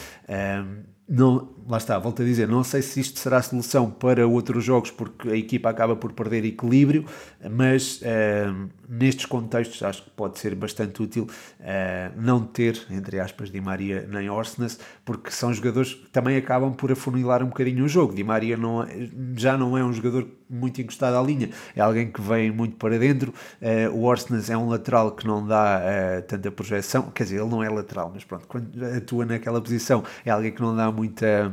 Não, 1.08 1.55
lá 1.68 1.78
está, 1.78 1.98
volto 1.98 2.22
a 2.22 2.24
dizer, 2.24 2.46
não 2.46 2.62
sei 2.62 2.80
se 2.80 3.00
isto 3.00 3.18
será 3.18 3.42
solução 3.42 3.90
para 3.90 4.26
outros 4.26 4.64
jogos, 4.64 4.90
porque 4.90 5.28
a 5.28 5.36
equipa 5.36 5.68
acaba 5.68 5.96
por 5.96 6.12
perder 6.12 6.44
equilíbrio, 6.44 7.04
mas 7.50 8.00
uh, 8.02 8.68
nestes 8.88 9.26
contextos 9.26 9.82
acho 9.82 10.04
que 10.04 10.10
pode 10.10 10.38
ser 10.38 10.54
bastante 10.54 11.02
útil 11.02 11.24
uh, 11.24 12.20
não 12.20 12.44
ter, 12.44 12.80
entre 12.90 13.18
aspas, 13.18 13.50
Di 13.50 13.60
Maria 13.60 14.08
nem 14.08 14.30
Orsnes, 14.30 14.78
porque 15.04 15.30
são 15.30 15.52
jogadores 15.52 15.94
que 15.94 16.08
também 16.10 16.36
acabam 16.36 16.72
por 16.72 16.92
afunilar 16.92 17.42
um 17.42 17.48
bocadinho 17.48 17.84
o 17.84 17.88
jogo. 17.88 18.14
Di 18.14 18.22
Maria 18.22 18.56
não, 18.56 18.82
é, 18.82 19.08
já 19.34 19.56
não 19.56 19.76
é 19.76 19.84
um 19.84 19.92
jogador 19.92 20.26
muito 20.48 20.80
encostado 20.80 21.16
à 21.16 21.22
linha, 21.22 21.50
é 21.74 21.80
alguém 21.80 22.10
que 22.12 22.20
vem 22.20 22.52
muito 22.52 22.76
para 22.76 22.96
dentro. 22.96 23.34
Uh, 23.60 23.92
o 23.92 24.04
Orsnes 24.04 24.50
é 24.50 24.56
um 24.56 24.68
lateral 24.68 25.10
que 25.12 25.26
não 25.26 25.44
dá 25.44 25.82
tanta 26.28 26.50
projeção, 26.50 27.10
quer 27.10 27.24
dizer, 27.24 27.40
ele 27.40 27.48
não 27.48 27.62
é 27.62 27.68
lateral, 27.68 28.10
mas 28.14 28.22
pronto, 28.22 28.46
quando 28.46 28.84
atua 28.96 29.24
naquela 29.24 29.60
posição, 29.60 30.04
é 30.24 30.30
alguém 30.30 30.52
que 30.52 30.62
não 30.62 30.76
dá 30.76 30.90
muita 30.92 31.52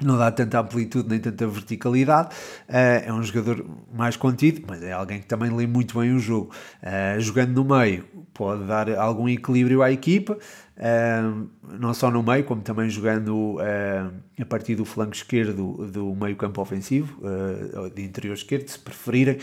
não 0.00 0.16
dá 0.16 0.30
tanta 0.30 0.58
amplitude 0.60 1.08
nem 1.08 1.18
tanta 1.18 1.46
verticalidade, 1.46 2.28
uh, 2.68 3.06
é 3.06 3.12
um 3.12 3.22
jogador 3.22 3.64
mais 3.92 4.16
contido, 4.16 4.62
mas 4.66 4.82
é 4.82 4.92
alguém 4.92 5.20
que 5.20 5.26
também 5.26 5.50
lê 5.50 5.66
muito 5.66 5.98
bem 5.98 6.14
o 6.14 6.18
jogo. 6.18 6.52
Uh, 6.82 7.20
jogando 7.20 7.52
no 7.52 7.76
meio, 7.76 8.04
pode 8.32 8.64
dar 8.64 8.90
algum 8.96 9.28
equilíbrio 9.28 9.82
à 9.82 9.92
equipa, 9.92 10.32
uh, 10.32 11.48
não 11.78 11.92
só 11.92 12.10
no 12.10 12.22
meio, 12.22 12.44
como 12.44 12.62
também 12.62 12.88
jogando 12.88 13.58
a 14.40 14.44
partir 14.44 14.74
do 14.74 14.84
flanco 14.84 15.14
esquerdo 15.14 15.86
do 15.90 16.14
meio 16.14 16.36
campo 16.36 16.60
ofensivo, 16.60 17.20
de 17.94 18.02
interior 18.02 18.34
esquerdo, 18.34 18.68
se 18.68 18.78
preferirem, 18.78 19.38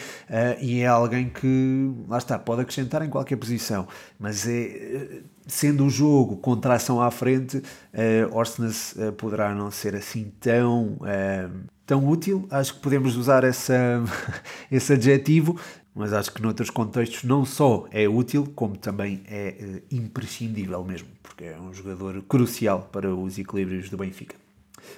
e 0.60 0.82
é 0.82 0.88
alguém 0.88 1.29
que, 1.29 1.91
lá 2.08 2.18
está, 2.18 2.38
pode 2.38 2.62
acrescentar 2.62 3.03
em 3.03 3.10
qualquer 3.10 3.38
posição, 3.38 3.88
mas 4.20 4.48
é 4.48 5.22
sendo 5.50 5.86
o 5.86 5.89
jogo 5.89 6.38
com 6.38 6.56
tração 6.56 7.01
à 7.01 7.12
frente, 7.12 7.58
uh, 7.58 8.36
Orsnes 8.36 8.94
uh, 8.94 9.12
poderá 9.13 9.53
não 9.53 9.72
ser 9.72 9.96
assim 9.96 10.32
tão, 10.39 10.94
uh, 11.01 11.70
tão 11.86 12.08
útil. 12.08 12.48
Acho 12.50 12.75
que 12.75 12.79
podemos 12.79 13.18
usar 13.18 13.44
essa, 13.44 14.01
esse 14.72 14.94
adjetivo, 14.94 15.60
mas 15.94 16.13
acho 16.13 16.32
que 16.32 16.41
noutros 16.41 16.70
contextos 16.70 17.24
não 17.24 17.44
só 17.44 17.88
é 17.91 18.08
útil, 18.08 18.51
como 18.56 18.77
também 18.77 19.22
é 19.27 19.56
uh, 19.60 19.96
imprescindível 19.96 20.84
mesmo, 20.84 21.10
porque 21.22 21.46
é 21.46 21.60
um 21.60 21.74
jogador 21.74 22.22
crucial 22.24 22.88
para 22.91 23.13
os 23.13 23.38
equilíbrios 23.38 23.89
do 23.89 23.98
Benfica. 23.98 24.49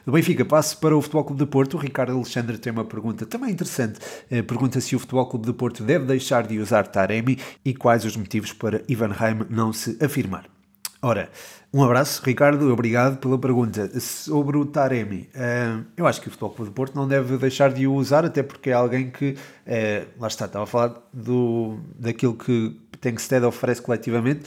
Do 0.05 0.12
Benfica, 0.12 0.43
passo 0.45 0.77
para 0.77 0.95
o 0.95 1.01
Futebol 1.01 1.25
Clube 1.25 1.39
de 1.43 1.50
Porto. 1.50 1.75
O 1.75 1.79
Ricardo 1.79 2.13
Alexandre 2.13 2.57
tem 2.57 2.71
uma 2.71 2.86
pergunta 2.86 3.25
também 3.25 3.51
interessante. 3.51 4.00
Eh, 4.29 4.41
pergunta 4.41 4.79
se 4.81 4.95
o 4.95 5.00
Futebol 5.00 5.27
Clube 5.27 5.45
de 5.45 5.53
Porto 5.53 5.83
deve 5.83 6.05
deixar 6.05 6.45
de 6.48 6.60
usar 6.60 6.88
Taremi 6.88 7.38
e 7.63 7.74
quais 7.74 8.05
os 8.05 8.15
motivos 8.15 8.53
para 8.53 8.81
Ivan 8.88 9.12
Heim 9.12 9.45
não 9.50 9.71
se 9.71 9.98
afirmar. 10.03 10.45
Ora, 11.03 11.29
um 11.74 11.83
abraço, 11.83 12.21
Ricardo, 12.24 12.71
obrigado 12.71 13.17
pela 13.17 13.36
pergunta. 13.36 14.00
Sobre 14.00 14.55
o 14.55 14.65
Taremi, 14.65 15.29
uh, 15.33 15.83
eu 15.98 16.05
acho 16.05 16.21
que 16.21 16.27
o 16.27 16.31
Futebol 16.31 16.51
Clube 16.51 16.69
de 16.69 16.75
Porto 16.75 16.95
não 16.95 17.07
deve 17.07 17.38
deixar 17.38 17.74
de 17.74 17.88
o 17.88 17.93
usar, 17.93 18.24
até 18.24 18.43
porque 18.43 18.69
é 18.69 18.74
alguém 18.74 19.10
que, 19.10 19.31
uh, 19.31 20.07
lá 20.19 20.27
está, 20.27 20.45
estava 20.45 20.63
a 20.63 20.67
falar 20.67 21.01
do, 21.12 21.79
daquilo 21.98 22.36
que 22.36 22.77
Tenkstead 23.00 23.43
oferece 23.43 23.81
coletivamente, 23.81 24.43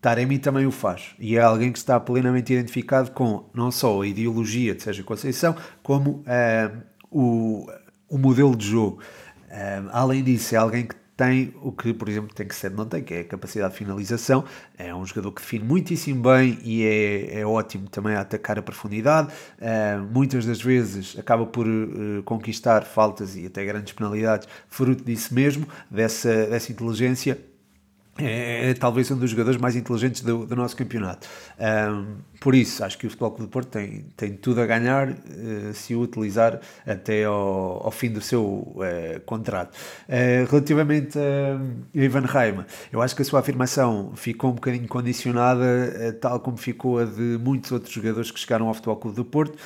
Taremi 0.00 0.38
também 0.38 0.66
o 0.66 0.70
faz. 0.70 1.14
E 1.18 1.36
é 1.36 1.42
alguém 1.42 1.72
que 1.72 1.78
está 1.78 1.98
plenamente 1.98 2.52
identificado 2.52 3.10
com 3.10 3.44
não 3.54 3.70
só 3.70 4.02
a 4.02 4.06
ideologia 4.06 4.74
de 4.74 4.82
Sérgio 4.82 5.04
Conceição, 5.04 5.56
como 5.82 6.22
uh, 6.22 6.82
o, 7.10 7.66
o 8.08 8.18
modelo 8.18 8.54
de 8.56 8.66
jogo. 8.66 9.00
Uh, 9.48 9.88
além 9.92 10.22
disso, 10.22 10.54
é 10.54 10.58
alguém 10.58 10.86
que 10.86 10.94
tem 11.16 11.54
o 11.62 11.72
que, 11.72 11.94
por 11.94 12.08
exemplo, 12.08 12.34
tem 12.34 12.46
que 12.46 12.54
ser 12.54 12.70
não 12.70 12.84
tem, 12.84 13.02
que 13.02 13.14
é 13.14 13.20
a 13.20 13.24
capacidade 13.24 13.72
de 13.72 13.78
finalização. 13.78 14.44
É 14.76 14.94
um 14.94 15.04
jogador 15.06 15.32
que 15.32 15.40
define 15.40 15.64
muitíssimo 15.64 16.22
bem 16.22 16.58
e 16.62 16.84
é, 16.84 17.40
é 17.40 17.46
ótimo 17.46 17.88
também 17.88 18.14
a 18.14 18.20
atacar 18.20 18.58
a 18.58 18.62
profundidade. 18.62 19.32
Uh, 19.58 20.02
muitas 20.12 20.44
das 20.44 20.60
vezes 20.60 21.16
acaba 21.18 21.46
por 21.46 21.66
uh, 21.66 22.22
conquistar 22.24 22.84
faltas 22.84 23.34
e 23.34 23.46
até 23.46 23.64
grandes 23.64 23.94
penalidades, 23.94 24.46
fruto 24.68 25.02
disso 25.02 25.32
mesmo, 25.34 25.66
dessa, 25.90 26.46
dessa 26.46 26.70
inteligência 26.70 27.38
é, 28.18 28.70
é, 28.70 28.74
talvez 28.74 29.10
um 29.10 29.18
dos 29.18 29.30
jogadores 29.30 29.60
mais 29.60 29.76
inteligentes 29.76 30.22
do, 30.22 30.46
do 30.46 30.56
nosso 30.56 30.74
campeonato. 30.74 31.28
Um, 31.58 32.16
por 32.40 32.54
isso, 32.54 32.84
acho 32.84 32.96
que 32.96 33.06
o 33.06 33.10
Futebol 33.10 33.30
Clube 33.32 33.48
do 33.48 33.52
Porto 33.52 33.68
tem, 33.68 34.06
tem 34.16 34.32
tudo 34.32 34.60
a 34.60 34.66
ganhar 34.66 35.10
uh, 35.10 35.74
se 35.74 35.94
o 35.94 36.00
utilizar 36.00 36.60
até 36.86 37.24
ao, 37.24 37.84
ao 37.84 37.90
fim 37.90 38.10
do 38.10 38.20
seu 38.20 38.42
uh, 38.44 39.20
contrato. 39.26 39.76
Uh, 40.08 40.50
relativamente 40.50 41.18
a 41.18 41.58
Ivan 41.94 42.26
Reima, 42.26 42.66
eu 42.90 43.02
acho 43.02 43.14
que 43.14 43.22
a 43.22 43.24
sua 43.24 43.40
afirmação 43.40 44.12
ficou 44.16 44.50
um 44.50 44.54
bocadinho 44.54 44.88
condicionada, 44.88 46.16
tal 46.20 46.40
como 46.40 46.56
ficou 46.56 46.98
a 46.98 47.04
de 47.04 47.38
muitos 47.38 47.70
outros 47.72 47.92
jogadores 47.92 48.30
que 48.30 48.40
chegaram 48.40 48.68
ao 48.68 48.74
Futebol 48.74 48.96
Clube 48.96 49.16
do 49.16 49.24
Porto 49.24 49.58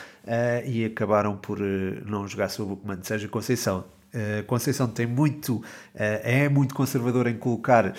e 0.64 0.84
acabaram 0.84 1.36
por 1.36 1.58
não 1.60 2.26
jogar 2.26 2.48
sob 2.48 2.72
o 2.72 2.76
comando 2.76 3.00
de 3.00 3.06
Sérgio 3.06 3.28
Conceição 3.28 3.84
Uh, 4.12 4.44
Conceição 4.44 4.88
tem 4.88 5.06
muito, 5.06 5.56
uh, 5.56 5.62
é 5.94 6.48
muito 6.48 6.74
conservador 6.74 7.28
em 7.28 7.36
colocar 7.36 7.86
uh, 7.86 7.92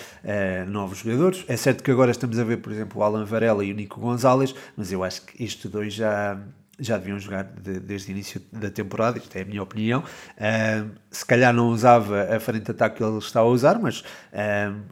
novos 0.68 0.98
jogadores. 0.98 1.44
É 1.48 1.56
certo 1.56 1.82
que 1.82 1.90
agora 1.90 2.10
estamos 2.10 2.38
a 2.38 2.44
ver, 2.44 2.58
por 2.58 2.70
exemplo, 2.70 3.00
o 3.00 3.04
Alan 3.04 3.24
Varela 3.24 3.64
e 3.64 3.72
o 3.72 3.74
Nico 3.74 3.98
Gonzalez, 3.98 4.54
mas 4.76 4.92
eu 4.92 5.02
acho 5.02 5.22
que 5.22 5.42
estes 5.42 5.70
dois 5.70 5.94
já, 5.94 6.38
já 6.78 6.98
deviam 6.98 7.18
jogar 7.18 7.44
de, 7.44 7.80
desde 7.80 8.10
o 8.10 8.12
início 8.12 8.42
da 8.52 8.70
temporada, 8.70 9.16
isto 9.16 9.34
é 9.36 9.40
a 9.40 9.44
minha 9.46 9.62
opinião. 9.62 10.04
se 11.10 11.24
calhar 11.24 11.52
não 11.54 11.68
usava 11.68 12.24
a 12.24 12.38
frente 12.38 12.64
de 12.64 12.70
ataque 12.72 12.98
que 12.98 13.02
ele 13.02 13.16
está 13.16 13.40
a 13.40 13.44
usar, 13.44 13.78
mas 13.78 14.04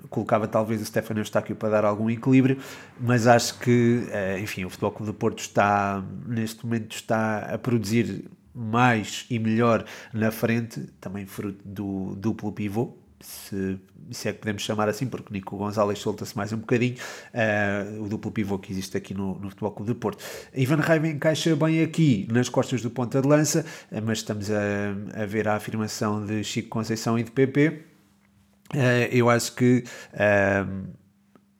colocava 0.08 0.48
talvez 0.48 0.80
o 0.80 0.84
Stefano 0.86 1.20
Eustáquio 1.20 1.54
para 1.54 1.68
dar 1.68 1.84
algum 1.84 2.08
equilíbrio, 2.08 2.58
mas 2.98 3.26
acho 3.26 3.58
que, 3.58 4.04
enfim, 4.40 4.64
o 4.64 4.70
Futebol 4.70 4.92
Clube 4.92 5.12
do 5.12 5.14
Porto 5.14 5.40
está, 5.40 6.02
neste 6.26 6.64
momento, 6.64 6.94
está 6.94 7.40
a 7.52 7.58
produzir 7.58 8.24
mais 8.54 9.26
e 9.30 9.38
melhor 9.38 9.84
na 10.12 10.30
frente, 10.30 10.80
também 11.00 11.26
fruto 11.26 11.60
do 11.64 12.14
duplo 12.16 12.52
pivô, 12.52 12.96
se, 13.20 13.78
se 14.10 14.28
é 14.28 14.32
que 14.32 14.38
podemos 14.38 14.62
chamar 14.62 14.88
assim, 14.88 15.06
porque 15.06 15.32
Nico 15.32 15.56
Gonzalez 15.56 15.98
solta-se 15.98 16.36
mais 16.36 16.52
um 16.52 16.58
bocadinho, 16.58 16.96
uh, 17.34 18.02
o 18.02 18.08
duplo 18.08 18.30
pivô 18.30 18.58
que 18.58 18.72
existe 18.72 18.96
aqui 18.96 19.14
no, 19.14 19.38
no 19.38 19.50
Futebol 19.50 19.72
Clube 19.72 19.92
de 19.92 19.98
Porto. 19.98 20.24
Ivan 20.54 20.76
Reiva 20.76 21.08
encaixa 21.08 21.54
bem 21.54 21.82
aqui 21.82 22.26
nas 22.30 22.48
costas 22.48 22.82
do 22.82 22.90
ponta 22.90 23.20
de 23.20 23.28
lança, 23.28 23.64
uh, 23.92 24.02
mas 24.04 24.18
estamos 24.18 24.50
a, 24.50 25.22
a 25.22 25.26
ver 25.26 25.46
a 25.48 25.56
afirmação 25.56 26.24
de 26.24 26.42
Chico 26.42 26.68
Conceição 26.68 27.18
e 27.18 27.22
de 27.22 27.30
PP. 27.30 27.68
Uh, 27.68 28.76
eh, 28.76 29.08
eu 29.12 29.28
acho 29.28 29.54
que 29.54 29.84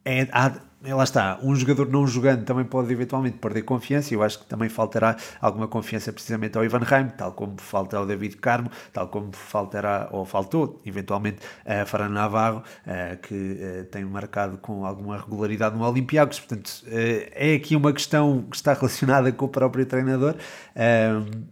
é, 0.05 0.27
há, 0.33 0.61
lá 0.83 1.05
está, 1.05 1.39
um 1.43 1.55
jogador 1.55 1.89
não 1.89 2.07
jogando 2.07 2.45
também 2.45 2.65
pode 2.65 2.91
eventualmente 2.93 3.37
perder 3.37 3.63
confiança 3.63 4.15
eu 4.15 4.23
acho 4.23 4.39
que 4.39 4.47
também 4.47 4.69
faltará 4.69 5.17
alguma 5.41 5.69
confiança 5.69 6.13
precisamente 6.13 6.57
ao 6.57 6.65
Ivan 6.65 6.79
Reim, 6.79 7.09
tal 7.09 7.33
como 7.33 7.61
falta 7.61 7.97
ao 7.97 8.07
David 8.07 8.37
Carmo, 8.37 8.71
tal 8.93 9.09
como 9.09 9.33
faltará 9.33 10.09
ou 10.11 10.25
faltou 10.25 10.81
eventualmente 10.85 11.39
a 11.65 11.85
Fran 11.85 12.09
Navarro, 12.09 12.63
eh, 12.87 13.17
que 13.17 13.59
eh, 13.61 13.83
tem 13.91 14.05
marcado 14.05 14.59
com 14.59 14.85
alguma 14.85 15.19
regularidade 15.19 15.77
no 15.77 15.85
Olympiacos, 15.87 16.41
portanto 16.41 16.83
eh, 16.87 17.31
é 17.35 17.55
aqui 17.55 17.77
uma 17.77 17.93
questão 17.93 18.43
que 18.51 18.57
está 18.57 18.73
relacionada 18.73 19.31
com 19.33 19.45
o 19.45 19.49
próprio 19.49 19.85
treinador 19.87 20.35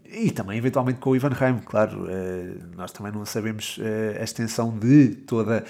e 0.05 0.31
também 0.31 0.57
eventualmente 0.59 1.01
com 1.01 1.11
o 1.11 1.17
Ivan 1.17 1.31
Reim, 1.31 1.59
claro, 1.59 2.07
nós 2.77 2.93
também 2.93 3.13
não 3.13 3.25
sabemos 3.25 3.79
a 4.19 4.23
extensão 4.23 4.77
de 4.77 5.09
toda 5.27 5.65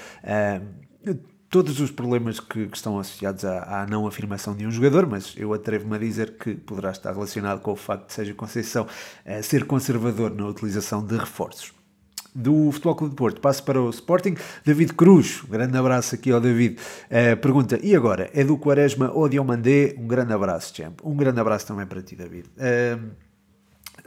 todos 1.50 1.80
os 1.80 1.90
problemas 1.90 2.40
que, 2.40 2.66
que 2.66 2.76
estão 2.76 2.98
associados 2.98 3.44
à, 3.44 3.82
à, 3.82 3.86
não 3.86 4.06
afirmação 4.06 4.54
de 4.54 4.66
um 4.66 4.70
jogador, 4.70 5.06
mas 5.06 5.34
eu 5.36 5.52
atrevo-me 5.52 5.96
a 5.96 5.98
dizer 5.98 6.36
que 6.38 6.54
poderá 6.54 6.90
estar 6.90 7.12
relacionado 7.12 7.60
com 7.60 7.72
o 7.72 7.76
facto 7.76 8.08
de 8.08 8.12
Sérgio 8.12 8.34
Conceição 8.34 8.84
uh, 8.84 9.42
ser 9.42 9.64
conservador 9.64 10.34
na 10.34 10.46
utilização 10.46 11.04
de 11.04 11.16
reforços. 11.16 11.72
Do 12.34 12.70
Futebol 12.70 12.94
Clube 12.94 13.10
de 13.12 13.16
Porto, 13.16 13.40
passo 13.40 13.62
para 13.64 13.80
o 13.80 13.88
Sporting. 13.90 14.36
David 14.64 14.92
Cruz, 14.92 15.42
um 15.42 15.48
grande 15.48 15.76
abraço 15.76 16.14
aqui 16.14 16.30
ao 16.30 16.40
David. 16.40 16.78
Uh, 17.06 17.36
pergunta: 17.38 17.80
e 17.82 17.96
agora? 17.96 18.30
É 18.34 18.44
do 18.44 18.56
Quaresma 18.58 19.10
ou 19.12 19.28
de 19.28 19.40
Omandé? 19.40 19.94
Um 19.98 20.06
grande 20.06 20.32
abraço, 20.32 20.72
Champ. 20.76 21.00
Um 21.02 21.16
grande 21.16 21.40
abraço 21.40 21.66
também 21.66 21.86
para 21.86 22.02
ti, 22.02 22.14
David. 22.14 22.48
Uh, 22.56 23.27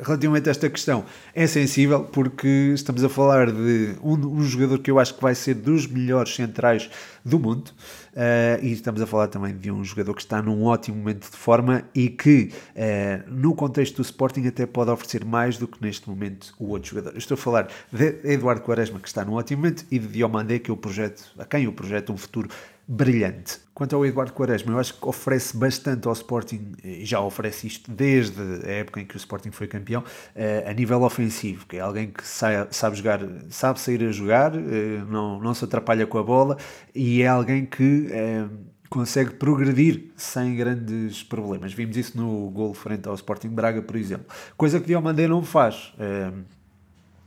relativamente 0.02 0.50
a 0.50 0.52
esta 0.52 0.70
questão 0.70 1.06
é 1.34 1.46
sensível 1.48 2.04
porque 2.04 2.72
estamos 2.74 3.04
a 3.04 3.10
falar 3.10 3.52
de 3.52 3.96
um, 4.02 4.14
um, 4.14 4.44
jogador 4.44 4.80
que 4.80 4.90
eu 4.90 5.00
acho 5.00 5.14
que 5.14 5.22
vai 5.22 5.36
ser 5.36 5.54
dos 5.54 5.88
melhores 5.88 6.36
centrais 6.36 6.90
do 7.24 7.40
mundo 7.40 7.70
uh, 8.14 8.64
e 8.64 8.72
estamos 8.72 9.02
a 9.02 9.06
falar 9.06 9.28
também 9.28 9.56
de 9.56 9.72
um 9.72 9.84
jogador 9.84 10.14
que 10.16 10.22
está 10.22 10.42
num 10.42 10.64
ótimo 10.64 10.98
momento 10.98 11.30
de 11.30 11.38
forma 11.38 11.84
e 11.94 12.10
que 12.10 12.52
uh, 12.76 13.32
no 13.32 13.54
contexto 13.54 13.98
do 13.98 14.02
Sporting 14.02 14.48
até 14.48 14.66
pode 14.66 14.90
oferecer 14.90 15.24
mais 15.24 15.58
do 15.58 15.68
que 15.68 15.82
neste 15.82 16.10
momento 16.10 16.54
o 16.60 16.70
outro 16.70 16.90
jogador. 16.90 17.18
Estou 17.18 17.36
a 17.36 17.38
falar 17.38 17.68
de 17.92 18.20
Eduardo 18.24 18.62
Quaresma 18.62 19.00
que 19.00 19.08
está 19.08 19.24
num 19.24 19.34
ótimo 19.34 19.62
momento 19.62 19.86
e 19.92 20.00
de 20.00 20.08
Diomandé 20.08 20.58
que 20.58 20.72
eu 20.72 20.78
projeto, 20.78 21.32
a 21.38 21.46
quem 21.46 21.66
eu 21.66 21.74
projeto 21.74 22.12
um 22.12 22.18
futuro 22.18 22.50
brilhante. 22.88 23.60
Quanto 23.74 23.96
ao 23.96 24.06
Eduardo 24.06 24.34
Quaresma, 24.34 24.74
eu 24.74 24.80
acho 24.80 24.94
que 24.94 25.08
oferece 25.08 25.56
bastante 25.56 26.08
ao 26.08 26.14
Sporting, 26.14 26.74
e 26.84 27.06
já 27.06 27.20
oferece 27.20 27.68
isto 27.68 27.92
desde 27.92 28.42
a 28.66 28.72
época 28.72 29.00
em 29.00 29.06
que 29.06 29.16
o 29.16 29.18
Sporting 29.18 29.52
foi 29.52 29.68
campeão, 29.68 30.04
eh, 30.36 30.66
a 30.68 30.74
nível 30.74 31.02
ofensivo, 31.04 31.66
que 31.66 31.78
é 31.78 31.80
alguém 31.80 32.10
que 32.10 32.24
sabe 32.28 32.96
jogar, 32.96 33.20
sabe 33.50 33.80
sair 33.80 34.04
a 34.04 34.12
jogar, 34.12 34.54
eh, 34.56 35.04
não, 35.10 35.40
não 35.40 35.54
se 35.54 35.64
atrapalha 35.64 36.06
com 36.06 36.18
a 36.18 36.24
bola, 36.24 36.58
e 36.94 37.22
é 37.22 37.28
alguém 37.28 37.66
que 37.66 38.08
eh, 38.12 38.46
consegue 38.90 39.32
progredir 39.32 40.12
sem 40.18 40.56
grandes 40.56 41.24
problemas. 41.24 41.74
Vimos 41.74 41.96
isso 41.96 42.18
no 42.18 42.50
gol 42.52 42.74
frente 42.74 43.08
ao 43.08 43.16
Sporting 43.16 43.50
Braga, 43.50 43.82
por 43.82 43.96
exemplo. 43.96 44.26
Coisa 44.58 44.80
que 44.80 44.88
Diomandé 44.88 45.28
não 45.28 45.42
faz. 45.42 45.94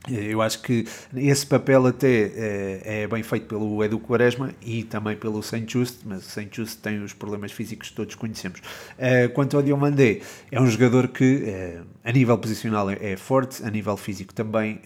Eu 0.07 0.41
acho 0.41 0.61
que 0.61 0.85
esse 1.15 1.45
papel 1.45 1.87
até 1.87 2.07
é, 2.07 2.81
é, 2.85 3.07
bem 3.07 3.23
feito 3.23 3.47
pelo 3.47 3.83
Edu 3.83 3.99
Quaresma 3.99 4.53
e 4.61 4.83
também 4.83 5.15
pelo 5.15 5.41
Saint 5.41 5.69
Just, 5.71 6.01
mas 6.05 6.25
o 6.25 6.29
Saint 6.29 6.55
Just 6.55 6.79
tem 6.79 7.01
os 7.03 7.13
problemas 7.13 7.51
físicos 7.51 7.89
que 7.89 7.95
todos 7.95 8.13
conhecemos. 8.15 8.59
Uh, 8.59 9.29
quanto 9.33 9.57
ao 9.57 9.63
Diomandé, 9.63 10.21
é 10.51 10.61
um 10.61 10.67
jogador 10.67 11.07
que 11.07 11.43
uh, 11.43 11.85
a 12.03 12.11
nível 12.11 12.37
posicional 12.37 12.89
é, 12.89 12.97
é, 13.01 13.17
forte, 13.17 13.63
a 13.63 13.69
nível 13.69 13.97
físico 13.97 14.33
também 14.33 14.79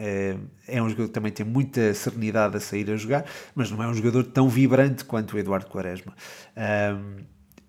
é 0.68 0.82
um 0.82 0.90
jogador 0.90 1.08
que 1.08 1.14
também 1.14 1.32
tem 1.32 1.46
muita 1.46 1.94
serenidade 1.94 2.56
a 2.56 2.60
sair 2.60 2.90
a 2.90 2.96
jogar, 2.96 3.26
mas 3.54 3.70
não 3.72 3.84
é 3.84 3.88
um 3.88 3.94
jogador 3.94 4.24
tão 4.24 4.48
vibrante 4.48 5.04
quanto 5.04 5.36
o 5.36 5.40
Eduardo 5.40 5.68
Quaresma 5.68 6.14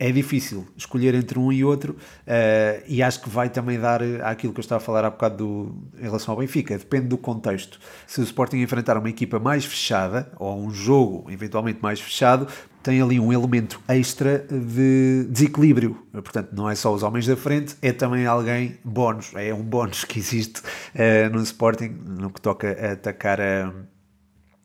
é 0.00 0.11
difícil 0.11 0.66
escolher 0.75 1.14
entre 1.14 1.38
um 1.38 1.52
e 1.52 1.62
outro 1.62 1.92
uh, 1.92 2.83
e 2.88 3.02
acho 3.02 3.21
que 3.21 3.28
vai 3.28 3.50
também 3.50 3.78
dar 3.78 4.02
aquilo 4.23 4.50
que 4.50 4.59
eu 4.59 4.62
estava 4.62 4.83
a 4.83 4.85
falar 4.85 5.04
há 5.04 5.11
bocado 5.11 5.37
do, 5.37 6.00
em 6.00 6.04
relação 6.04 6.33
ao 6.33 6.40
Benfica, 6.40 6.76
depende 6.78 7.07
do 7.07 7.19
contexto. 7.19 7.78
Se 8.07 8.19
o 8.19 8.25
Sporting 8.25 8.57
enfrentar 8.57 8.97
uma 8.97 9.11
equipa 9.11 9.38
mais 9.38 9.66
fechada 9.66 10.33
ou 10.38 10.59
um 10.59 10.71
jogo 10.71 11.30
eventualmente 11.30 11.80
mais 11.83 12.00
fechado, 12.00 12.49
tem 12.83 13.02
ali 13.02 13.21
um 13.21 13.30
elemento 13.30 13.78
extra 13.87 14.38
de 14.38 15.26
desequilíbrio. 15.28 15.99
Portanto, 16.12 16.49
não 16.54 16.71
é 16.71 16.75
só 16.75 16.95
os 16.95 17.02
homens 17.02 17.26
da 17.26 17.37
frente, 17.37 17.76
é 17.83 17.92
também 17.92 18.25
alguém 18.25 18.78
bónus, 18.83 19.33
é 19.35 19.52
um 19.52 19.62
bónus 19.62 20.04
que 20.04 20.19
existe 20.19 20.61
uh, 20.61 21.30
no 21.30 21.42
Sporting 21.42 21.95
no 22.07 22.30
que 22.30 22.40
toca 22.40 22.69
a 22.69 22.92
atacar 22.92 23.38
a 23.38 23.71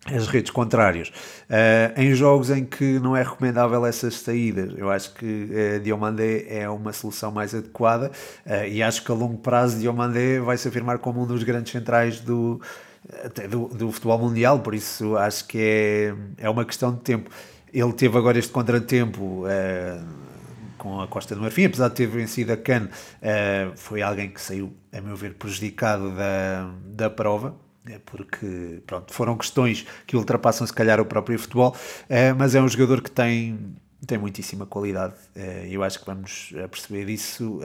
as 0.05 0.27
redes 0.27 0.51
contrárias. 0.51 1.09
Uh, 1.49 1.99
em 1.99 2.13
jogos 2.13 2.51
em 2.51 2.63
que 2.63 2.99
não 2.99 3.15
é 3.15 3.23
recomendável 3.23 3.85
essas 3.85 4.15
saídas, 4.15 4.73
eu 4.77 4.91
acho 4.91 5.13
que 5.15 5.25
uh, 5.25 5.79
Diomandé 5.79 6.45
é 6.47 6.69
uma 6.69 6.93
solução 6.93 7.31
mais 7.31 7.55
adequada 7.55 8.11
uh, 8.45 8.67
e 8.67 8.83
acho 8.83 9.03
que 9.03 9.11
a 9.11 9.15
longo 9.15 9.37
prazo 9.37 9.79
Diomandé 9.79 10.39
vai 10.39 10.57
se 10.57 10.67
afirmar 10.67 10.99
como 10.99 11.23
um 11.23 11.25
dos 11.25 11.41
grandes 11.41 11.71
centrais 11.71 12.19
do, 12.19 12.61
do, 13.49 13.67
do 13.69 13.91
futebol 13.91 14.19
mundial, 14.19 14.59
por 14.59 14.75
isso 14.75 15.17
acho 15.17 15.47
que 15.47 15.57
é, 15.59 16.13
é 16.37 16.49
uma 16.49 16.65
questão 16.65 16.93
de 16.93 17.01
tempo. 17.01 17.31
Ele 17.73 17.91
teve 17.91 18.17
agora 18.17 18.37
este 18.37 18.51
contratempo 18.51 19.43
com 20.77 21.01
a 21.01 21.07
Costa 21.07 21.35
do 21.35 21.41
Marfim, 21.41 21.65
apesar 21.65 21.89
de 21.89 21.95
ter 21.95 22.07
vencido 22.07 22.53
a 22.53 22.57
Cannes, 22.57 22.89
foi 23.75 24.01
alguém 24.01 24.29
que 24.29 24.39
saiu, 24.39 24.73
a 24.93 25.01
meu 25.01 25.17
ver, 25.17 25.33
prejudicado 25.33 26.15
da, 26.15 26.71
da 26.85 27.09
prova, 27.09 27.53
porque 28.05 28.81
pronto, 28.85 29.13
foram 29.13 29.37
questões 29.37 29.85
que 30.05 30.15
ultrapassam 30.15 30.65
se 30.65 30.73
calhar 30.73 30.99
o 30.99 31.05
próprio 31.05 31.37
futebol, 31.37 31.75
é, 32.09 32.33
mas 32.33 32.55
é 32.55 32.61
um 32.61 32.67
jogador 32.67 33.01
que 33.01 33.11
tem, 33.11 33.75
tem 34.05 34.17
muitíssima 34.17 34.65
qualidade. 34.65 35.15
É, 35.35 35.67
eu 35.69 35.83
acho 35.83 35.99
que 35.99 36.05
vamos 36.05 36.53
perceber 36.69 37.09
isso 37.09 37.59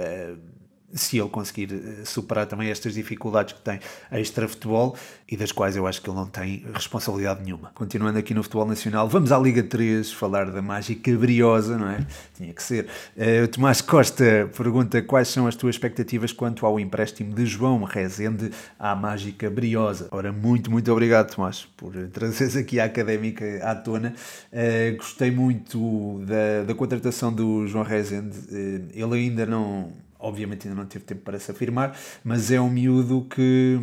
se 0.93 1.19
ele 1.19 1.29
conseguir 1.29 1.73
eh, 1.73 2.05
superar 2.05 2.47
também 2.47 2.69
estas 2.69 2.95
dificuldades 2.95 3.55
que 3.55 3.61
tem 3.61 3.79
a 4.11 4.19
extra-futebol 4.19 4.97
e 5.29 5.37
das 5.37 5.53
quais 5.53 5.77
eu 5.77 5.87
acho 5.87 6.03
que 6.03 6.11
ele 6.11 6.17
não 6.17 6.27
tem 6.27 6.65
responsabilidade 6.75 7.43
nenhuma. 7.43 7.71
Continuando 7.75 8.19
aqui 8.19 8.35
no 8.35 8.43
futebol 8.43 8.67
nacional, 8.67 9.09
vamos 9.09 9.31
à 9.31 9.39
Liga 9.39 9.63
3 9.63 10.13
falar 10.13 10.51
da 10.51 10.61
mágica 10.61 11.13
briosa, 11.17 11.79
não 11.79 11.89
é? 11.89 12.05
Tinha 12.37 12.53
que 12.53 12.63
ser. 12.63 12.89
Uh, 13.17 13.47
Tomás 13.49 13.81
Costa 13.81 14.51
pergunta 14.57 15.01
quais 15.03 15.29
são 15.29 15.47
as 15.47 15.55
tuas 15.55 15.77
expectativas 15.77 16.33
quanto 16.33 16.67
ao 16.67 16.81
empréstimo 16.81 17.33
de 17.33 17.47
João 17.47 17.85
Rezende 17.85 18.51
à 18.79 18.95
mágica 18.97 19.49
briosa. 19.49 20.09
Ora, 20.11 20.33
muito, 20.33 20.71
muito 20.71 20.91
obrigado, 20.91 21.35
Tomás, 21.35 21.67
por 21.77 21.93
trazeres 22.09 22.57
aqui 22.57 22.81
a 22.81 22.85
académica 22.85 23.45
à 23.63 23.75
tona. 23.75 24.15
Uh, 24.53 24.97
gostei 24.97 25.31
muito 25.31 26.21
da, 26.27 26.65
da 26.67 26.75
contratação 26.75 27.33
do 27.33 27.67
João 27.69 27.85
Rezende. 27.85 28.37
Uh, 28.51 28.89
ele 28.93 29.15
ainda 29.15 29.47
não 29.47 29.93
obviamente 30.21 30.69
ainda 30.69 30.81
não 30.81 30.87
teve 30.87 31.05
tempo 31.05 31.23
para 31.23 31.39
se 31.39 31.51
afirmar, 31.51 31.97
mas 32.25 32.51
é 32.51 32.61
um 32.61 32.71
miúdo 32.71 33.27
que, 33.29 33.79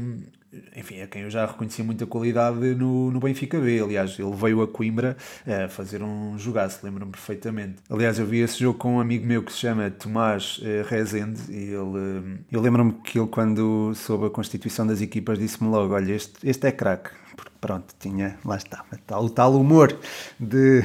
enfim, 0.75 0.97
é 0.97 1.07
quem 1.07 1.23
eu 1.23 1.29
já 1.29 1.45
reconhecia 1.45 1.83
muita 1.83 2.05
qualidade 2.05 2.75
no, 2.75 3.11
no 3.11 3.19
Benfica 3.19 3.59
B. 3.59 3.81
Aliás, 3.81 4.17
ele 4.17 4.35
veio 4.35 4.61
a 4.61 4.67
Coimbra 4.67 5.17
a 5.45 5.67
fazer 5.67 6.01
um 6.01 6.37
jogaço, 6.37 6.79
lembro-me 6.83 7.11
perfeitamente. 7.11 7.75
Aliás, 7.89 8.19
eu 8.19 8.25
vi 8.25 8.39
esse 8.39 8.59
jogo 8.59 8.77
com 8.77 8.95
um 8.95 8.99
amigo 8.99 9.25
meu 9.25 9.43
que 9.43 9.51
se 9.51 9.59
chama 9.59 9.89
Tomás 9.89 10.59
eh, 10.63 10.85
Rezende 10.87 11.41
e 11.49 11.73
ele, 11.73 12.37
eh, 12.37 12.43
eu 12.51 12.61
lembro-me 12.61 12.93
que 12.93 13.19
ele, 13.19 13.27
quando 13.27 13.93
soube 13.95 14.27
a 14.27 14.29
constituição 14.29 14.85
das 14.85 15.01
equipas, 15.01 15.37
disse-me 15.39 15.69
logo: 15.69 15.93
Olha, 15.93 16.13
este, 16.13 16.47
este 16.47 16.67
é 16.67 16.71
craque 16.71 17.11
porque 17.37 17.51
pronto, 17.61 17.93
tinha, 17.99 18.37
lá 18.43 18.57
está, 18.57 18.83
o 19.21 19.29
tal 19.29 19.53
humor 19.53 19.95
de, 20.39 20.81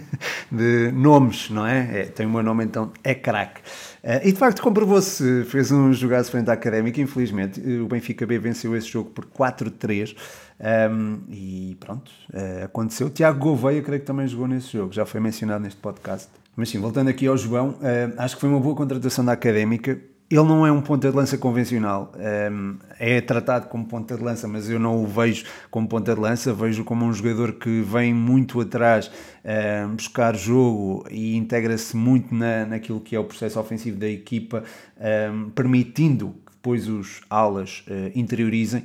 de 0.52 0.92
nomes, 0.92 1.48
não 1.48 1.66
é? 1.66 2.02
é? 2.02 2.04
Tem 2.04 2.26
o 2.26 2.30
meu 2.30 2.42
nome 2.42 2.62
então, 2.62 2.92
é 3.02 3.14
craque. 3.14 3.62
Uh, 4.04 4.20
e 4.22 4.32
de 4.32 4.38
facto 4.38 4.60
comprovou-se, 4.60 5.44
fez 5.44 5.72
um 5.72 5.90
jogaço 5.90 6.30
frente 6.30 6.50
à 6.50 6.52
Académica, 6.52 7.00
infelizmente, 7.00 7.58
o 7.58 7.88
Benfica 7.88 8.26
B 8.26 8.38
venceu 8.38 8.76
esse 8.76 8.86
jogo 8.86 9.08
por 9.08 9.24
4-3, 9.24 10.14
um, 10.90 11.20
e 11.30 11.74
pronto, 11.80 12.12
uh, 12.34 12.64
aconteceu. 12.64 13.08
Tiago 13.08 13.38
Gouveia, 13.38 13.80
creio 13.80 14.00
que 14.00 14.06
também 14.06 14.28
jogou 14.28 14.46
nesse 14.46 14.74
jogo, 14.74 14.92
já 14.92 15.06
foi 15.06 15.20
mencionado 15.20 15.64
neste 15.64 15.80
podcast. 15.80 16.28
Mas 16.54 16.68
sim, 16.68 16.78
voltando 16.78 17.08
aqui 17.08 17.26
ao 17.26 17.36
João, 17.36 17.76
acho 18.16 18.36
que 18.36 18.42
foi 18.42 18.48
uma 18.48 18.60
boa 18.60 18.76
contratação 18.76 19.24
da 19.24 19.32
Académica, 19.32 19.98
ele 20.36 20.48
não 20.48 20.66
é 20.66 20.72
um 20.72 20.80
ponta 20.80 21.10
de 21.10 21.16
lança 21.16 21.38
convencional, 21.38 22.12
é 22.98 23.20
tratado 23.20 23.68
como 23.68 23.84
ponta 23.86 24.16
de 24.16 24.22
lança, 24.22 24.48
mas 24.48 24.68
eu 24.68 24.78
não 24.78 25.02
o 25.02 25.06
vejo 25.06 25.44
como 25.70 25.86
ponta 25.86 26.14
de 26.14 26.20
lança, 26.20 26.52
vejo 26.52 26.84
como 26.84 27.04
um 27.04 27.12
jogador 27.12 27.52
que 27.52 27.82
vem 27.82 28.12
muito 28.12 28.60
atrás 28.60 29.10
buscar 29.94 30.34
jogo 30.34 31.04
e 31.10 31.36
integra-se 31.36 31.96
muito 31.96 32.34
na, 32.34 32.66
naquilo 32.66 33.00
que 33.00 33.14
é 33.14 33.18
o 33.18 33.24
processo 33.24 33.60
ofensivo 33.60 33.96
da 33.96 34.08
equipa, 34.08 34.64
permitindo 35.54 36.34
que 36.46 36.52
depois 36.52 36.88
os 36.88 37.20
alas 37.28 37.84
eh, 37.86 38.10
interiorizem 38.14 38.84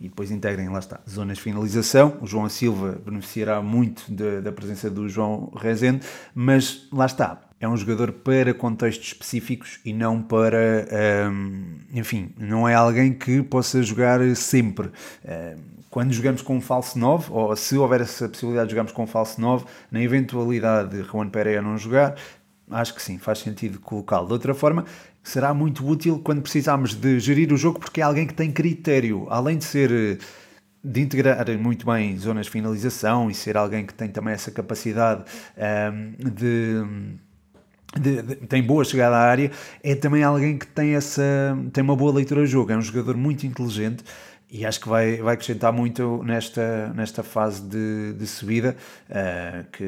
e 0.00 0.08
depois 0.08 0.30
integrem, 0.30 0.68
lá 0.68 0.78
está, 0.78 1.00
zonas 1.08 1.36
de 1.36 1.42
finalização. 1.42 2.16
O 2.22 2.26
João 2.26 2.48
Silva 2.48 3.00
beneficiará 3.04 3.60
muito 3.60 4.10
da 4.10 4.52
presença 4.52 4.88
do 4.88 5.08
João 5.08 5.52
Rezende, 5.54 6.06
mas 6.34 6.88
lá 6.92 7.04
está, 7.04 7.47
é 7.60 7.68
um 7.68 7.76
jogador 7.76 8.12
para 8.12 8.54
contextos 8.54 9.08
específicos 9.08 9.80
e 9.84 9.92
não 9.92 10.22
para, 10.22 10.86
um, 11.30 11.78
enfim, 11.92 12.32
não 12.38 12.68
é 12.68 12.74
alguém 12.74 13.12
que 13.12 13.42
possa 13.42 13.82
jogar 13.82 14.20
sempre. 14.36 14.90
Um, 15.24 15.78
quando 15.90 16.12
jogamos 16.12 16.42
com 16.42 16.56
um 16.56 16.60
falso 16.60 16.98
9, 16.98 17.32
ou 17.32 17.56
se 17.56 17.76
houver 17.76 18.02
essa 18.02 18.28
possibilidade 18.28 18.68
de 18.68 18.72
jogarmos 18.72 18.92
com 18.92 19.02
um 19.02 19.06
falso 19.06 19.40
9, 19.40 19.64
na 19.90 20.00
eventualidade 20.00 20.90
de 20.90 21.02
Juan 21.02 21.28
Pereira 21.28 21.62
não 21.62 21.76
jogar, 21.76 22.14
acho 22.70 22.94
que 22.94 23.02
sim, 23.02 23.18
faz 23.18 23.38
sentido 23.38 23.80
colocá-lo. 23.80 24.26
De 24.26 24.34
outra 24.34 24.54
forma, 24.54 24.84
será 25.22 25.52
muito 25.52 25.84
útil 25.86 26.20
quando 26.22 26.42
precisarmos 26.42 26.94
de 26.94 27.18
gerir 27.18 27.52
o 27.52 27.56
jogo, 27.56 27.80
porque 27.80 28.00
é 28.00 28.04
alguém 28.04 28.26
que 28.26 28.34
tem 28.34 28.52
critério, 28.52 29.26
além 29.30 29.56
de 29.56 29.64
ser 29.64 30.18
de 30.84 31.00
integrar 31.00 31.44
muito 31.58 31.84
bem 31.84 32.16
zonas 32.16 32.46
de 32.46 32.52
finalização 32.52 33.28
e 33.28 33.34
ser 33.34 33.56
alguém 33.56 33.84
que 33.84 33.92
tem 33.92 34.08
também 34.08 34.32
essa 34.32 34.50
capacidade 34.50 35.24
um, 35.92 36.30
de 36.30 37.18
de, 37.96 38.22
de, 38.22 38.36
tem 38.36 38.62
boa 38.62 38.84
chegada 38.84 39.16
à 39.16 39.20
área, 39.20 39.50
é 39.82 39.94
também 39.94 40.22
alguém 40.22 40.58
que 40.58 40.66
tem, 40.66 40.94
essa, 40.94 41.56
tem 41.72 41.82
uma 41.82 41.96
boa 41.96 42.12
leitura 42.12 42.44
de 42.44 42.50
jogo, 42.50 42.72
é 42.72 42.76
um 42.76 42.82
jogador 42.82 43.16
muito 43.16 43.46
inteligente 43.46 44.04
e 44.50 44.64
acho 44.64 44.80
que 44.80 44.88
vai, 44.88 45.16
vai 45.16 45.34
acrescentar 45.34 45.72
muito 45.72 46.22
nesta, 46.24 46.88
nesta 46.94 47.22
fase 47.22 47.62
de, 47.62 48.14
de 48.14 48.26
subida, 48.26 48.74
uh, 49.10 49.64
que 49.70 49.84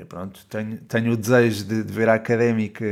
eh, 0.00 0.04
pronto, 0.08 0.46
tenho, 0.48 0.78
tenho 0.78 1.12
o 1.12 1.16
desejo 1.16 1.64
de, 1.64 1.82
de 1.82 1.92
ver 1.92 2.08
a 2.08 2.14
Académica 2.14 2.84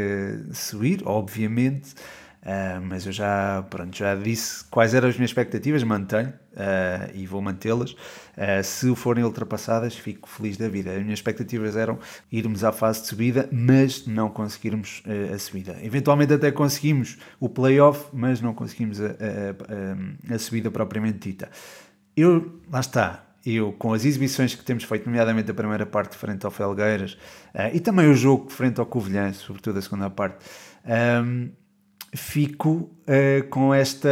subir, 0.53 1.01
obviamente, 1.05 1.95
Uh, 2.43 2.83
mas 2.83 3.07
eu 3.07 3.13
já, 3.13 3.65
pronto, 3.71 3.97
já 3.97 4.17
disse 4.17 4.65
quais 4.65 4.95
eram 4.95 5.09
as 5.09 5.15
minhas 5.15 5.31
expectativas, 5.31 5.85
mantenho 5.85 6.31
uh, 6.31 7.11
e 7.15 7.25
vou 7.25 7.41
mantê-las. 7.41 7.93
Uh, 7.93 8.63
se 8.65 8.93
forem 8.97 9.23
ultrapassadas, 9.23 9.95
fico 9.95 10.29
feliz 10.29 10.57
da 10.57 10.69
vida. 10.69 10.91
As 10.91 11.03
minhas 11.03 11.21
expectativas 11.21 11.77
eram 11.77 12.01
irmos 12.33 12.65
à 12.65 12.73
fase 12.73 13.03
de 13.03 13.07
subida, 13.07 13.49
mas 13.53 14.07
não 14.07 14.29
conseguirmos 14.29 15.05
a 15.33 15.39
subida. 15.39 15.77
Eventualmente 15.83 16.33
até 16.33 16.51
conseguimos 16.51 17.17
o 17.39 17.49
playoff, 17.49 18.07
mas 18.13 18.41
não 18.41 18.55
conseguimos 18.55 19.01
a, 19.01 19.07
a, 19.07 20.33
a, 20.33 20.35
a 20.35 20.39
subida 20.39 20.69
propriamente 20.71 21.31
dita. 21.31 21.49
Eu, 22.17 22.61
lá 22.71 22.81
está, 22.81 23.25
eu, 23.47 23.73
com 23.73 23.93
as 23.93 24.05
exibições 24.05 24.55
que 24.55 24.65
temos 24.65 24.83
feito, 24.83 25.07
nomeadamente 25.07 25.51
a 25.51 25.55
primeira 25.55 25.87
parte 25.87 26.17
frente 26.17 26.45
ao 26.45 26.51
Felgueiras 26.51 27.13
uh, 27.55 27.71
e 27.73 27.79
também 27.79 28.11
o 28.11 28.15
jogo 28.15 28.51
frente 28.51 28.81
ao 28.81 28.87
Covilhã, 28.87 29.33
sobretudo 29.33 29.79
a 29.79 29.83
segunda 29.83 30.11
parte, 30.11 30.45
fico 32.15 32.71
uh, 32.71 33.49
com 33.49 33.73
esta. 33.73 34.09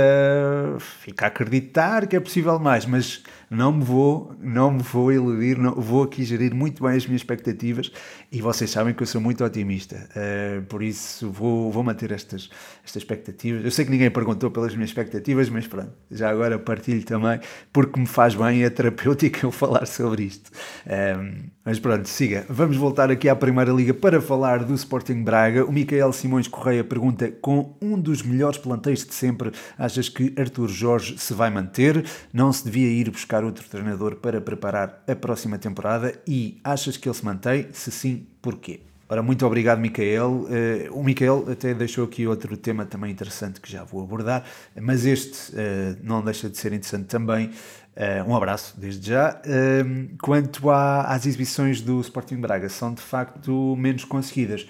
fico 0.78 1.24
a 1.24 1.28
acreditar 1.28 2.06
que 2.06 2.16
é 2.16 2.20
possível 2.20 2.58
mais, 2.58 2.86
mas 2.86 3.22
não 3.50 3.72
me 3.72 3.82
vou, 3.82 4.32
não 4.40 4.70
me 4.70 4.82
vou 4.82 5.12
iludir, 5.12 5.58
não, 5.58 5.74
vou 5.74 6.04
aqui 6.04 6.22
gerir 6.22 6.54
muito 6.54 6.84
bem 6.84 6.96
as 6.96 7.04
minhas 7.04 7.20
expectativas 7.20 7.90
e 8.30 8.40
vocês 8.40 8.70
sabem 8.70 8.94
que 8.94 9.02
eu 9.02 9.06
sou 9.06 9.20
muito 9.20 9.44
otimista, 9.44 10.08
uh, 10.14 10.62
por 10.66 10.84
isso 10.84 11.28
vou, 11.28 11.72
vou 11.72 11.82
manter 11.82 12.12
estas, 12.12 12.48
estas 12.84 13.02
expectativas. 13.02 13.64
Eu 13.64 13.70
sei 13.72 13.84
que 13.84 13.90
ninguém 13.90 14.08
perguntou 14.08 14.52
pelas 14.52 14.72
minhas 14.74 14.90
expectativas, 14.90 15.48
mas 15.48 15.66
pronto, 15.66 15.92
já 16.10 16.30
agora 16.30 16.60
partilho 16.60 17.04
também, 17.04 17.40
porque 17.72 17.98
me 17.98 18.06
faz 18.06 18.36
bem, 18.36 18.62
é 18.62 18.70
terapêutico 18.70 19.44
eu 19.46 19.50
falar 19.50 19.84
sobre 19.86 20.22
isto. 20.22 20.52
Um, 20.86 20.92
ehm, 20.92 21.50
mas 21.62 21.78
pronto, 21.78 22.08
siga. 22.08 22.46
Vamos 22.48 22.76
voltar 22.76 23.10
aqui 23.10 23.28
à 23.28 23.36
Primeira 23.36 23.70
Liga 23.70 23.92
para 23.92 24.20
falar 24.20 24.64
do 24.64 24.74
Sporting 24.74 25.22
Braga. 25.22 25.64
O 25.64 25.70
Micael 25.70 26.12
Simões 26.12 26.48
Correia 26.48 26.82
pergunta: 26.82 27.30
com 27.30 27.76
um 27.82 28.00
dos 28.00 28.22
melhores 28.22 28.58
planteios 28.58 29.04
de 29.04 29.14
sempre, 29.14 29.52
achas 29.78 30.08
que 30.08 30.34
Arthur 30.38 30.68
Jorge 30.68 31.18
se 31.18 31.34
vai 31.34 31.50
manter? 31.50 32.04
Não 32.32 32.50
se 32.52 32.64
devia 32.64 32.88
ir 32.88 33.10
buscar 33.10 33.39
outro 33.44 33.68
treinador 33.68 34.16
para 34.16 34.40
preparar 34.40 35.03
a 35.07 35.14
próxima 35.14 35.59
temporada? 35.59 36.14
E 36.26 36.61
achas 36.64 36.96
que 36.96 37.09
ele 37.09 37.16
se 37.16 37.24
mantém? 37.24 37.68
Se 37.72 37.90
sim, 37.90 38.26
porquê? 38.40 38.81
Ora, 39.11 39.24
muito 39.24 39.44
obrigado, 39.44 39.81
Micael. 39.81 40.31
Uh, 40.31 40.46
o 40.92 41.03
Micael 41.03 41.44
até 41.50 41.74
deixou 41.74 42.05
aqui 42.05 42.29
outro 42.29 42.57
tema 42.57 42.87
também 42.87 43.11
interessante 43.11 43.61
que 43.61 43.70
já 43.70 43.83
vou 43.83 44.05
abordar, 44.05 44.44
mas 44.81 45.05
este 45.05 45.50
uh, 45.50 45.98
não 46.00 46.22
deixa 46.22 46.48
de 46.48 46.57
ser 46.57 46.72
interessante 46.72 47.07
também. 47.07 47.46
Uh, 47.46 48.31
um 48.31 48.37
abraço 48.37 48.79
desde 48.79 49.09
já. 49.09 49.42
Uh, 49.44 50.16
quanto 50.22 50.70
à, 50.70 51.12
às 51.12 51.26
exibições 51.26 51.81
do 51.81 52.00
Sporting 52.00 52.37
Braga, 52.37 52.68
são 52.68 52.94
de 52.94 53.03
facto 53.03 53.74
menos 53.76 54.05
conseguidas. 54.05 54.68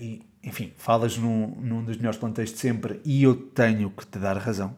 E, 0.00 0.22
enfim, 0.42 0.72
falas 0.78 1.18
num, 1.18 1.48
num 1.60 1.84
dos 1.84 1.98
melhores 1.98 2.18
plantéis 2.18 2.50
de 2.50 2.58
sempre 2.58 2.98
e 3.04 3.22
eu 3.22 3.34
tenho 3.34 3.90
que 3.90 4.06
te 4.06 4.18
dar 4.18 4.38
razão, 4.38 4.74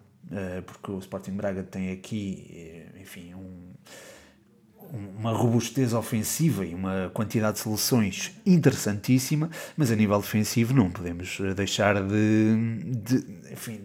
porque 0.67 0.91
o 0.91 0.99
Sporting 0.99 1.33
Braga 1.33 1.63
tem 1.63 1.93
aqui, 1.93 2.85
enfim, 3.01 3.35
um, 3.35 3.73
uma 5.19 5.33
robustez 5.33 5.93
ofensiva 5.93 6.65
e 6.65 6.75
uma 6.75 7.11
quantidade 7.13 7.55
de 7.55 7.63
soluções 7.63 8.33
interessantíssima, 8.45 9.51
mas 9.77 9.91
a 9.91 9.97
nível 9.97 10.19
defensivo 10.21 10.75
não 10.75 10.91
podemos 10.91 11.39
deixar 11.55 12.03
de, 12.03 12.83
de 13.03 13.53
enfim, 13.53 13.81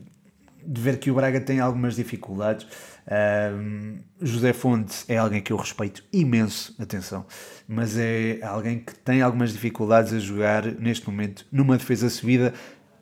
de 0.65 0.81
ver 0.81 0.99
que 0.99 1.09
o 1.09 1.15
Braga 1.15 1.41
tem 1.41 1.59
algumas 1.59 1.95
dificuldades. 1.95 2.67
Um, 3.11 3.97
José 4.21 4.53
Fonte 4.53 5.03
é 5.07 5.17
alguém 5.17 5.41
que 5.41 5.51
eu 5.51 5.57
respeito 5.57 6.03
imenso, 6.13 6.75
atenção, 6.79 7.25
mas 7.67 7.97
é 7.97 8.39
alguém 8.43 8.79
que 8.79 8.93
tem 8.95 9.21
algumas 9.21 9.51
dificuldades 9.51 10.13
a 10.13 10.19
jogar 10.19 10.65
neste 10.65 11.09
momento 11.09 11.45
numa 11.51 11.77
defesa 11.77 12.09
subida 12.09 12.53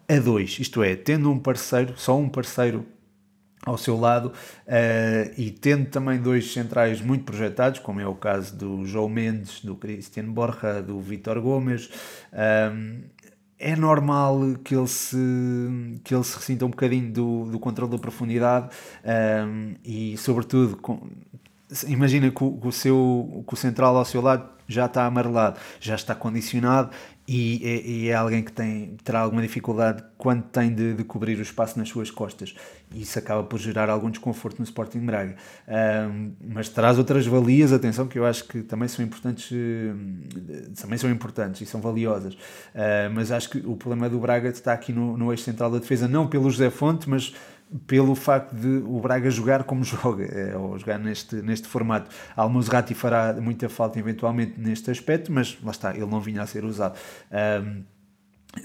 a 0.08 0.17
dois, 0.17 0.58
isto 0.60 0.82
é, 0.82 0.95
tendo 0.95 1.30
um 1.30 1.38
parceiro, 1.38 1.93
só 1.95 2.17
um 2.17 2.30
parceiro 2.30 2.86
ao 3.65 3.78
seu 3.78 4.00
lado 4.00 4.28
uh, 4.28 5.34
e 5.38 5.52
tendo 5.52 5.86
também 5.88 6.19
dois 6.19 6.54
centrais 6.54 7.02
muito 7.02 7.24
projetados, 7.24 7.80
como 7.80 8.00
é 8.00 8.08
o 8.08 8.15
caso 8.15 8.56
do 8.56 8.86
João 8.86 9.10
Mendes, 9.10 9.62
do 9.62 9.76
Cristiano 9.76 10.32
Borja, 10.32 10.82
do 10.82 11.00
Vitor 11.00 11.41
Gomes. 11.41 11.89
Um, 12.34 13.02
é 13.62 13.76
normal 13.76 14.39
que 14.63 14.74
ele 14.74 14.88
se, 14.88 15.17
que 16.04 16.15
ele 16.15 16.24
se 16.24 16.38
ressinta 16.38 16.65
um 16.65 16.69
bocadinho 16.69 17.12
do, 17.12 17.45
do 17.52 17.60
controle 17.60 17.91
da 17.91 17.98
profundidade 17.98 18.69
um, 19.45 19.76
e, 19.84 20.15
sobretudo, 20.15 20.78
com, 20.78 21.10
imagina 21.86 22.32
que 22.32 22.41
o, 22.41 22.54
que 22.54 22.67
o, 22.67 22.72
seu, 22.72 23.43
que 23.45 23.54
o 23.54 23.58
central 23.58 23.98
ao 23.98 24.06
seu 24.06 24.22
lado 24.22 24.50
já 24.65 24.86
está 24.86 25.06
amarelado, 25.06 25.60
já 25.80 25.95
está 25.95 26.15
condicionado 26.15 26.91
e 27.30 27.80
e 27.86 28.10
é, 28.10 28.15
alguém 28.15 28.42
que 28.42 28.52
tem, 28.52 28.98
terá 29.04 29.20
alguma 29.20 29.42
dificuldade 29.42 30.04
quando 30.18 30.44
tem 30.44 30.74
de, 30.74 30.96
de, 30.96 31.04
cobrir 31.04 31.38
o 31.38 31.42
espaço 31.42 31.78
nas 31.78 31.88
suas 31.88 32.10
costas. 32.10 32.56
Isso 32.94 33.20
acaba 33.20 33.44
por 33.44 33.60
gerar 33.60 33.88
algum 33.88 34.10
desconforto 34.10 34.58
no 34.58 34.63
Sporting 34.65 35.00
Braga. 35.00 35.36
Um, 35.68 36.32
mas 36.54 36.70
traz 36.70 36.98
outras 36.98 37.28
valias, 37.28 37.72
atenção, 37.72 38.08
que 38.08 38.18
eu 38.18 38.26
acho 38.26 38.46
que 38.46 38.63
também 38.63 38.88
são 38.88 39.06
importantes, 39.06 39.52
eh, 39.52 40.72
também 40.82 40.98
são 40.98 41.10
importantes 41.10 41.62
e 41.62 41.65
são 41.68 41.80
valiosas. 41.80 42.34
Uh, 42.34 43.13
mas 43.13 43.32
acho 43.32 43.52
que 43.52 43.60
o 43.60 43.76
problema 43.76 44.10
do 44.10 44.20
Braga 44.20 44.50
está 44.50 44.74
aqui 44.74 44.92
no, 44.92 45.15
no 45.15 45.32
eixo 45.32 45.44
central 45.44 45.70
da 45.70 45.78
defesa, 45.78 46.08
não 46.08 46.28
pelo 46.28 46.50
José 46.50 46.72
Fonte, 46.72 47.08
mas 47.08 47.36
pelo 47.86 48.15
facto 48.15 48.55
de 48.55 48.84
o 48.86 48.99
Braga 48.99 49.29
jogar 49.29 49.63
como 49.63 49.84
joga, 49.86 50.25
é, 50.25 50.55
ou 50.55 50.77
jogar 50.77 50.97
neste, 50.97 51.36
neste 51.36 51.67
formato. 51.67 52.10
Almozrati 52.36 52.93
fará 52.93 53.34
muita 53.39 53.69
falta 53.69 53.99
eventualmente 53.99 54.60
neste 54.60 54.89
aspecto, 54.91 55.32
mas 55.32 55.58
lá 55.63 55.71
está, 55.71 55.91
ele 55.91 56.05
não 56.05 56.19
vinha 56.19 56.41
a 56.41 56.45
ser 56.45 56.63
usado. 56.63 56.97
Um, 57.32 57.84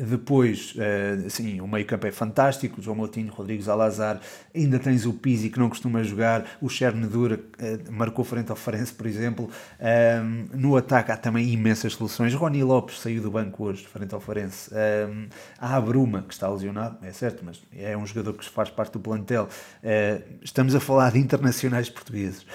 depois, 0.01 0.75
uh, 0.75 1.29
sim, 1.29 1.61
o 1.61 1.69
meio 1.69 1.85
campo 1.85 2.07
é 2.07 2.11
fantástico, 2.11 2.81
João 2.81 2.97
Moutinho, 2.97 3.31
Rodrigues 3.31 3.69
Alazar, 3.69 4.19
ainda 4.55 4.79
tens 4.79 5.05
o 5.05 5.13
Pizzi 5.13 5.51
que 5.51 5.59
não 5.59 5.69
costuma 5.69 6.03
jogar, 6.03 6.47
o 6.61 6.71
Chernedura 6.71 7.39
uh, 7.39 7.93
marcou 7.93 8.25
frente 8.25 8.51
ao 8.51 8.57
Farense, 8.57 8.93
por 8.95 9.07
exemplo. 9.07 9.51
Um, 9.79 10.59
no 10.59 10.77
ataque 10.77 11.13
há 11.13 11.17
também 11.17 11.53
imensas 11.53 11.93
soluções. 11.93 12.33
Rony 12.35 12.65
Lopes 12.65 12.99
saiu 12.99 13.23
do 13.23 13.31
banco 13.31 13.65
hoje, 13.65 13.87
frente 13.87 14.15
ao 14.15 14.21
Farense. 14.21 14.71
Um, 14.75 15.29
há 15.59 15.77
a 15.77 15.81
Bruma, 15.81 16.23
que 16.23 16.33
está 16.33 16.49
lesionado, 16.49 16.97
é 17.03 17.13
certo, 17.13 17.45
mas 17.45 17.63
é 17.77 17.95
um 17.95 18.07
jogador 18.07 18.33
que 18.33 18.49
faz 18.49 18.71
parte 18.71 18.93
do 18.93 19.01
plantel. 19.01 19.49
Uh, 19.83 20.23
estamos 20.43 20.75
a 20.75 20.81
falar 20.81 21.13
de 21.13 21.19
internacionais 21.19 21.91
portugueses. 21.91 22.47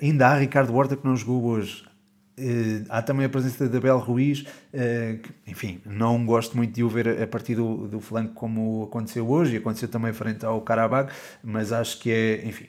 ainda 0.00 0.28
há 0.28 0.36
Ricardo 0.36 0.74
Horta 0.74 0.96
que 0.96 1.06
não 1.06 1.16
jogou 1.16 1.44
hoje. 1.44 1.91
Uh, 2.38 2.86
há 2.88 3.02
também 3.02 3.26
a 3.26 3.28
presença 3.28 3.68
de 3.68 3.76
Abel 3.76 3.98
Ruiz, 3.98 4.40
uh, 4.40 5.18
que, 5.18 5.30
enfim, 5.46 5.80
não 5.84 6.24
gosto 6.24 6.56
muito 6.56 6.72
de 6.72 6.82
o 6.82 6.88
ver 6.88 7.22
a 7.22 7.26
partir 7.26 7.54
do, 7.54 7.86
do 7.88 8.00
flanco 8.00 8.32
como 8.32 8.84
aconteceu 8.84 9.28
hoje, 9.28 9.54
e 9.54 9.56
aconteceu 9.58 9.88
também 9.88 10.12
frente 10.12 10.44
ao 10.44 10.60
Karabag, 10.62 11.12
mas 11.42 11.72
acho 11.72 12.00
que 12.00 12.10
é, 12.10 12.46
enfim, 12.46 12.66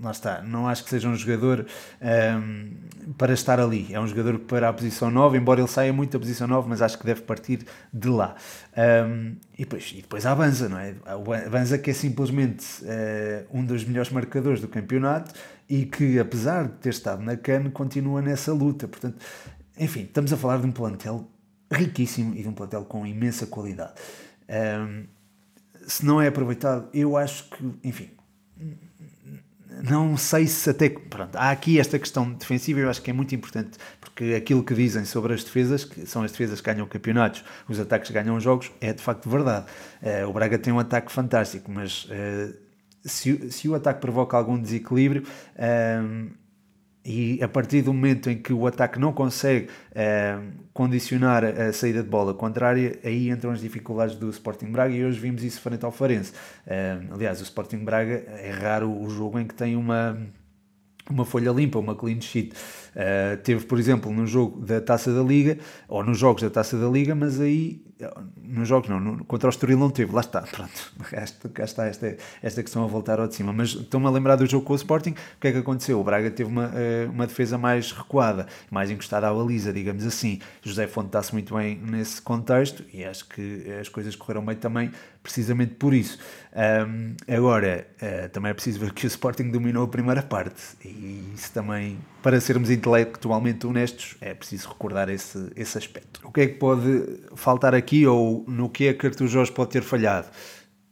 lá 0.00 0.10
está, 0.10 0.42
não 0.42 0.66
acho 0.66 0.82
que 0.82 0.90
seja 0.90 1.08
um 1.08 1.14
jogador 1.14 1.66
um, 2.00 2.06
ehm, 2.06 3.12
para 3.18 3.34
estar 3.34 3.60
ali. 3.60 3.86
É 3.92 4.00
um 4.00 4.06
jogador 4.06 4.38
para 4.38 4.68
a 4.68 4.72
posição 4.72 5.10
9, 5.10 5.36
embora 5.36 5.60
ele 5.60 5.68
saia 5.68 5.92
muito 5.92 6.12
da 6.12 6.18
posição 6.18 6.48
9, 6.48 6.68
mas 6.68 6.80
acho 6.80 6.98
que 6.98 7.04
deve 7.04 7.20
partir 7.20 7.66
de 7.92 8.08
lá. 8.08 8.34
Um, 8.76 8.80
ehm, 8.80 9.36
e, 9.58 9.64
depois, 9.64 9.92
e 9.94 10.00
depois 10.00 10.24
há 10.24 10.32
a 10.32 10.34
Banza, 10.34 10.68
não 10.68 10.78
é? 10.78 10.94
A 11.04 11.50
Banza 11.50 11.76
que 11.76 11.90
é 11.90 11.92
simplesmente 11.92 12.64
uh, 12.82 13.46
um 13.52 13.64
dos 13.64 13.84
melhores 13.84 14.10
marcadores 14.10 14.60
do 14.60 14.68
campeonato 14.68 15.34
e 15.68 15.84
que, 15.84 16.18
apesar 16.18 16.64
de 16.64 16.74
ter 16.78 16.90
estado 16.90 17.22
na 17.22 17.36
CAN, 17.36 17.70
continua 17.70 18.22
nessa 18.22 18.52
luta. 18.54 18.88
Portanto, 18.88 19.18
enfim, 19.78 20.02
estamos 20.02 20.32
a 20.32 20.36
falar 20.36 20.58
de 20.58 20.66
um 20.66 20.72
plantel 20.72 21.28
riquíssimo 21.70 22.34
e 22.34 22.42
de 22.42 22.48
um 22.48 22.52
plantel 22.52 22.84
com 22.86 23.06
imensa 23.06 23.46
qualidade. 23.46 23.92
Um, 24.48 24.54
ehm, 24.54 25.04
se 25.86 26.06
não 26.06 26.20
é 26.20 26.28
aproveitado, 26.28 26.88
eu 26.94 27.16
acho 27.16 27.50
que, 27.50 27.74
enfim, 27.84 28.10
não 29.82 30.16
sei 30.16 30.46
se 30.46 30.70
até. 30.70 30.88
Pronto, 30.88 31.36
há 31.36 31.50
aqui 31.50 31.78
esta 31.78 31.98
questão 31.98 32.30
defensiva, 32.32 32.80
eu 32.80 32.90
acho 32.90 33.02
que 33.02 33.10
é 33.10 33.12
muito 33.12 33.34
importante, 33.34 33.78
porque 34.00 34.34
aquilo 34.34 34.62
que 34.62 34.74
dizem 34.74 35.04
sobre 35.04 35.34
as 35.34 35.44
defesas, 35.44 35.84
que 35.84 36.06
são 36.06 36.22
as 36.22 36.32
defesas 36.32 36.60
que 36.60 36.72
ganham 36.72 36.86
campeonatos, 36.86 37.44
os 37.68 37.78
ataques 37.78 38.10
ganham 38.10 38.38
jogos, 38.40 38.70
é 38.80 38.92
de 38.92 39.02
facto 39.02 39.28
verdade. 39.28 39.66
Uh, 40.02 40.28
o 40.28 40.32
Braga 40.32 40.58
tem 40.58 40.72
um 40.72 40.78
ataque 40.78 41.10
fantástico, 41.10 41.70
mas 41.70 42.04
uh, 42.04 42.54
se, 43.04 43.50
se 43.50 43.68
o 43.68 43.74
ataque 43.74 44.00
provoca 44.00 44.36
algum 44.36 44.58
desequilíbrio, 44.58 45.24
um, 45.58 46.30
e 47.04 47.42
a 47.42 47.48
partir 47.48 47.82
do 47.82 47.94
momento 47.94 48.28
em 48.28 48.36
que 48.36 48.52
o 48.52 48.66
ataque 48.66 48.98
não 48.98 49.12
consegue 49.12 49.68
uh, 49.92 50.50
condicionar 50.72 51.44
a 51.44 51.72
saída 51.72 52.02
de 52.02 52.08
bola 52.08 52.34
contrária, 52.34 52.98
aí 53.02 53.30
entram 53.30 53.52
as 53.52 53.60
dificuldades 53.60 54.16
do 54.16 54.28
Sporting 54.28 54.66
Braga 54.66 54.94
e 54.94 55.04
hoje 55.04 55.18
vimos 55.18 55.42
isso 55.42 55.60
frente 55.60 55.84
ao 55.84 55.90
Farense. 55.90 56.32
Uh, 56.66 57.14
aliás, 57.14 57.40
o 57.40 57.42
Sporting 57.42 57.78
Braga 57.78 58.24
é 58.28 58.50
raro 58.50 58.90
o 58.90 59.08
jogo 59.08 59.38
em 59.38 59.46
que 59.46 59.54
tem 59.54 59.76
uma, 59.76 60.18
uma 61.08 61.24
folha 61.24 61.50
limpa, 61.50 61.78
uma 61.78 61.94
clean 61.94 62.20
sheet. 62.20 62.52
Uh, 62.90 63.36
teve, 63.42 63.64
por 63.64 63.78
exemplo, 63.78 64.12
no 64.12 64.26
jogo 64.26 64.64
da 64.64 64.80
Taça 64.80 65.12
da 65.12 65.22
Liga, 65.22 65.58
ou 65.88 66.02
nos 66.04 66.18
jogos 66.18 66.42
da 66.42 66.50
Taça 66.50 66.76
da 66.76 66.88
Liga, 66.88 67.14
mas 67.14 67.40
aí, 67.40 67.82
nos 68.42 68.68
jogos 68.68 68.88
não, 68.88 69.00
no, 69.00 69.24
contra 69.24 69.48
o 69.48 69.50
Estoril 69.50 69.78
não 69.78 69.90
teve, 69.90 70.12
lá 70.12 70.20
está, 70.20 70.42
pronto, 70.42 70.92
cá 71.52 71.64
está 71.64 71.86
esta, 71.86 72.16
esta 72.42 72.62
questão 72.62 72.84
a 72.84 72.86
voltar 72.86 73.20
ao 73.20 73.28
de 73.28 73.34
cima. 73.34 73.52
Mas 73.52 73.70
estou-me 73.70 74.06
a 74.06 74.10
lembrar 74.10 74.36
do 74.36 74.46
jogo 74.46 74.64
com 74.64 74.72
o 74.72 74.76
Sporting, 74.76 75.10
o 75.10 75.40
que 75.40 75.48
é 75.48 75.52
que 75.52 75.58
aconteceu? 75.58 76.00
O 76.00 76.04
Braga 76.04 76.30
teve 76.30 76.48
uma, 76.48 76.66
uh, 76.66 77.10
uma 77.10 77.26
defesa 77.26 77.58
mais 77.58 77.92
recuada, 77.92 78.46
mais 78.70 78.90
encostada 78.90 79.28
à 79.28 79.34
baliza, 79.34 79.72
digamos 79.72 80.04
assim. 80.06 80.40
José 80.62 80.86
Fonte 80.86 81.06
está-se 81.06 81.32
muito 81.32 81.54
bem 81.54 81.76
nesse 81.76 82.20
contexto 82.22 82.84
e 82.92 83.04
acho 83.04 83.28
que 83.28 83.66
as 83.80 83.88
coisas 83.88 84.16
correram 84.16 84.44
bem 84.44 84.56
também 84.56 84.90
precisamente 85.22 85.74
por 85.74 85.92
isso. 85.92 86.18
Um, 86.52 87.14
agora, 87.32 87.86
uh, 88.02 88.28
também 88.30 88.50
é 88.50 88.54
preciso 88.54 88.80
ver 88.80 88.92
que 88.92 89.04
o 89.04 89.08
Sporting 89.08 89.50
dominou 89.50 89.84
a 89.84 89.88
primeira 89.88 90.22
parte 90.22 90.60
e 90.84 91.32
isso 91.34 91.52
também, 91.52 91.98
para 92.22 92.40
sermos 92.40 92.70
intelectualmente 92.80 93.66
honestos, 93.66 94.16
é 94.20 94.34
preciso 94.34 94.68
recordar 94.68 95.08
esse, 95.08 95.50
esse 95.54 95.76
aspecto. 95.76 96.20
O 96.24 96.32
que 96.32 96.40
é 96.40 96.46
que 96.46 96.54
pode 96.54 97.20
faltar 97.36 97.74
aqui 97.74 98.06
ou 98.06 98.44
no 98.48 98.68
que 98.68 98.88
é 98.88 98.94
que 98.94 99.06
Artur 99.06 99.28
Jorge 99.28 99.52
pode 99.52 99.70
ter 99.70 99.82
falhado? 99.82 100.28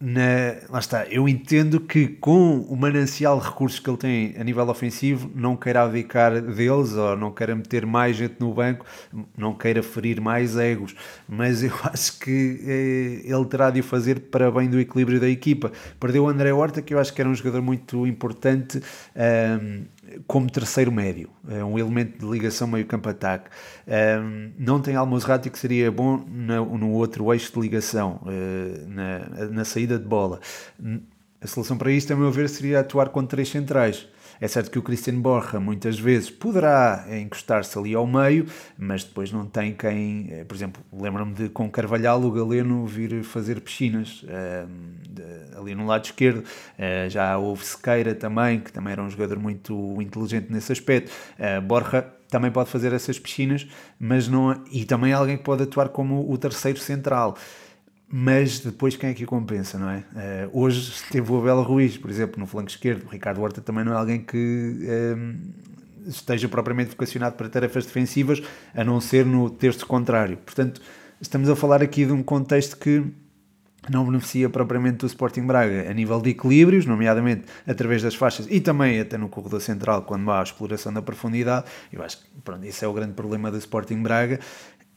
na, 0.00 0.54
lá 0.70 0.78
está, 0.78 1.06
eu 1.06 1.28
entendo 1.28 1.80
que 1.80 2.06
com 2.06 2.60
o 2.60 2.76
manancial 2.76 3.40
de 3.40 3.46
recursos 3.46 3.80
que 3.80 3.90
ele 3.90 3.96
tem 3.96 4.34
a 4.38 4.44
nível 4.44 4.68
ofensivo, 4.68 5.28
não 5.34 5.56
queira 5.56 5.82
abdicar 5.82 6.40
deles 6.40 6.92
ou 6.92 7.16
não 7.16 7.32
queira 7.32 7.54
meter 7.56 7.84
mais 7.84 8.16
gente 8.16 8.36
no 8.38 8.54
banco, 8.54 8.86
não 9.36 9.54
queira 9.54 9.82
ferir 9.82 10.20
mais 10.20 10.56
egos, 10.56 10.94
mas 11.28 11.64
eu 11.64 11.72
acho 11.82 12.16
que 12.20 12.60
eh, 12.64 13.28
ele 13.28 13.44
terá 13.46 13.70
de 13.70 13.80
o 13.80 13.82
fazer 13.82 14.20
para 14.20 14.50
bem 14.52 14.68
do 14.68 14.78
equilíbrio 14.78 15.18
da 15.18 15.28
equipa. 15.28 15.72
Perdeu 15.98 16.24
o 16.24 16.28
André 16.28 16.52
Horta, 16.52 16.80
que 16.80 16.94
eu 16.94 17.00
acho 17.00 17.12
que 17.12 17.20
era 17.20 17.28
um 17.28 17.34
jogador 17.34 17.60
muito 17.60 18.06
importante. 18.06 18.80
Um, 19.16 19.84
como 20.26 20.50
terceiro 20.50 20.90
médio, 20.90 21.30
é 21.48 21.64
um 21.64 21.78
elemento 21.78 22.18
de 22.18 22.30
ligação 22.30 22.66
meio-campo-ataque. 22.68 23.50
Um, 23.86 24.52
não 24.58 24.80
tem 24.80 24.96
Almozrati 24.96 25.50
que 25.50 25.58
seria 25.58 25.90
bom 25.90 26.16
no, 26.16 26.78
no 26.78 26.90
outro 26.92 27.32
eixo 27.32 27.52
de 27.52 27.60
ligação, 27.60 28.20
uh, 28.22 28.88
na, 28.88 29.46
na 29.50 29.64
saída 29.64 29.98
de 29.98 30.04
bola. 30.04 30.40
A 31.40 31.46
solução 31.46 31.76
para 31.76 31.90
isto, 31.90 32.12
a 32.12 32.16
meu 32.16 32.30
ver, 32.30 32.48
seria 32.48 32.80
atuar 32.80 33.10
com 33.10 33.24
três 33.24 33.48
centrais. 33.48 34.08
É 34.40 34.46
certo 34.46 34.70
que 34.70 34.78
o 34.78 34.82
Cristiano 34.82 35.20
Borja 35.20 35.58
muitas 35.58 35.98
vezes 35.98 36.30
poderá 36.30 37.04
encostar-se 37.10 37.76
ali 37.78 37.94
ao 37.94 38.06
meio, 38.06 38.46
mas 38.78 39.04
depois 39.04 39.32
não 39.32 39.46
tem 39.46 39.74
quem. 39.74 40.28
Eh, 40.30 40.44
por 40.44 40.54
exemplo, 40.54 40.82
lembro-me 40.92 41.34
de 41.34 41.48
com 41.48 41.68
Carvalhal 41.70 42.22
o 42.22 42.30
Galeno 42.30 42.86
vir 42.86 43.22
fazer 43.24 43.60
piscinas 43.60 44.22
uh, 44.24 45.58
ali 45.58 45.74
no 45.74 45.86
lado 45.86 46.04
esquerdo. 46.04 46.38
Uh, 46.38 47.08
já 47.08 47.36
houve 47.36 47.64
Sequeira 47.64 48.14
também, 48.14 48.60
que 48.60 48.72
também 48.72 48.92
era 48.92 49.02
um 49.02 49.10
jogador 49.10 49.38
muito 49.38 50.00
inteligente 50.00 50.46
nesse 50.50 50.72
aspecto. 50.72 51.10
Uh, 51.38 51.60
Borja 51.60 52.02
também 52.28 52.50
pode 52.50 52.70
fazer 52.70 52.92
essas 52.92 53.18
piscinas, 53.18 53.66
mas 53.98 54.28
não. 54.28 54.62
E 54.70 54.84
também 54.84 55.12
alguém 55.12 55.36
que 55.36 55.42
pode 55.42 55.62
atuar 55.62 55.88
como 55.88 56.30
o 56.30 56.38
terceiro 56.38 56.78
central 56.78 57.36
mas 58.10 58.60
depois 58.60 58.96
quem 58.96 59.10
é 59.10 59.14
que 59.14 59.26
compensa, 59.26 59.78
não 59.78 59.90
é? 59.90 59.98
Uh, 59.98 60.62
hoje 60.62 60.92
teve 61.10 61.30
o 61.30 61.38
Abel 61.38 61.62
Ruiz, 61.62 61.98
por 61.98 62.10
exemplo, 62.10 62.40
no 62.40 62.46
flanco 62.46 62.70
esquerdo. 62.70 63.04
O 63.06 63.08
Ricardo 63.10 63.42
Horta 63.42 63.60
também 63.60 63.84
não 63.84 63.92
é 63.92 63.96
alguém 63.96 64.20
que 64.20 64.36
um, 64.36 64.82
ehm, 64.82 65.36
esteja 66.06 66.48
propriamente 66.48 66.90
vocacionado 66.90 67.36
para 67.36 67.50
tarefas 67.50 67.84
defensivas, 67.84 68.42
a 68.74 68.82
não 68.82 68.98
ser 68.98 69.26
no 69.26 69.50
terço 69.50 69.86
contrário. 69.86 70.38
Portanto, 70.38 70.80
estamos 71.20 71.50
a 71.50 71.56
falar 71.56 71.82
aqui 71.82 72.06
de 72.06 72.12
um 72.12 72.22
contexto 72.22 72.78
que 72.78 73.04
não 73.90 74.04
beneficia 74.04 74.48
propriamente 74.50 74.98
do 74.98 75.06
Sporting 75.06 75.46
Braga 75.46 75.90
a 75.90 75.94
nível 75.94 76.20
de 76.20 76.30
equilíbrios, 76.30 76.84
nomeadamente 76.86 77.44
através 77.66 78.02
das 78.02 78.14
faixas 78.14 78.46
e 78.50 78.60
também 78.60 79.00
até 79.00 79.16
no 79.16 79.28
corredor 79.28 79.60
central, 79.60 80.02
quando 80.02 80.30
há 80.30 80.40
a 80.40 80.42
exploração 80.42 80.92
da 80.92 81.02
profundidade. 81.02 81.66
Eu 81.92 82.02
acho 82.02 82.18
que 82.18 82.24
pronto, 82.44 82.64
esse 82.64 82.84
é 82.84 82.88
o 82.88 82.92
grande 82.92 83.12
problema 83.12 83.50
do 83.50 83.58
Sporting 83.58 84.02
Braga 84.02 84.40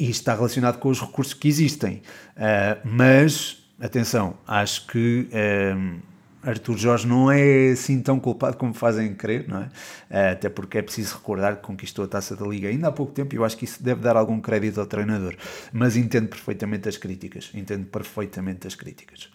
e 0.01 0.09
está 0.09 0.33
relacionado 0.33 0.79
com 0.79 0.89
os 0.89 0.99
recursos 0.99 1.35
que 1.35 1.47
existem. 1.47 2.01
Uh, 2.35 2.81
mas, 2.83 3.63
atenção, 3.79 4.35
acho 4.47 4.87
que 4.87 5.29
ah, 5.31 6.49
Arthur 6.49 6.75
Jorge 6.75 7.07
não 7.07 7.31
é 7.31 7.69
assim 7.69 8.01
tão 8.01 8.19
culpado 8.19 8.57
como 8.57 8.73
fazem 8.73 9.13
crer, 9.13 9.47
não 9.47 9.59
é? 9.59 9.65
Uh, 10.09 10.31
até 10.31 10.49
porque 10.49 10.79
é 10.79 10.81
preciso 10.81 11.17
recordar 11.17 11.57
que 11.57 11.61
conquistou 11.61 12.03
a 12.03 12.07
taça 12.07 12.35
da 12.35 12.47
Liga 12.47 12.67
ainda 12.67 12.87
há 12.87 12.91
pouco 12.91 13.11
tempo 13.11 13.35
e 13.35 13.37
eu 13.37 13.45
acho 13.45 13.55
que 13.55 13.65
isso 13.65 13.83
deve 13.83 14.01
dar 14.01 14.17
algum 14.17 14.41
crédito 14.41 14.79
ao 14.79 14.87
treinador. 14.87 15.35
Mas 15.71 15.95
entendo 15.95 16.29
perfeitamente 16.29 16.89
as 16.89 16.97
críticas. 16.97 17.51
Entendo 17.53 17.85
perfeitamente 17.85 18.65
as 18.65 18.73
críticas. 18.73 19.29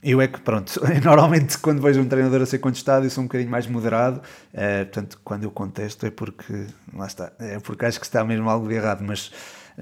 Eu 0.00 0.20
é 0.20 0.28
que, 0.28 0.40
pronto, 0.40 0.80
normalmente 1.04 1.58
quando 1.58 1.82
vejo 1.82 2.00
um 2.00 2.08
treinador 2.08 2.42
a 2.42 2.46
ser 2.46 2.58
contestado, 2.60 3.04
eu 3.04 3.10
sou 3.10 3.24
um 3.24 3.26
bocadinho 3.26 3.50
mais 3.50 3.66
moderado, 3.66 4.20
uh, 4.20 4.84
portanto, 4.84 5.20
quando 5.24 5.42
eu 5.42 5.50
contesto 5.50 6.06
é 6.06 6.10
porque, 6.12 6.66
lá 6.94 7.08
está, 7.08 7.32
é 7.40 7.58
porque 7.58 7.84
acho 7.84 7.98
que 7.98 8.06
está 8.06 8.24
mesmo 8.24 8.48
algo 8.48 8.68
de 8.68 8.74
errado, 8.74 9.02
mas 9.04 9.32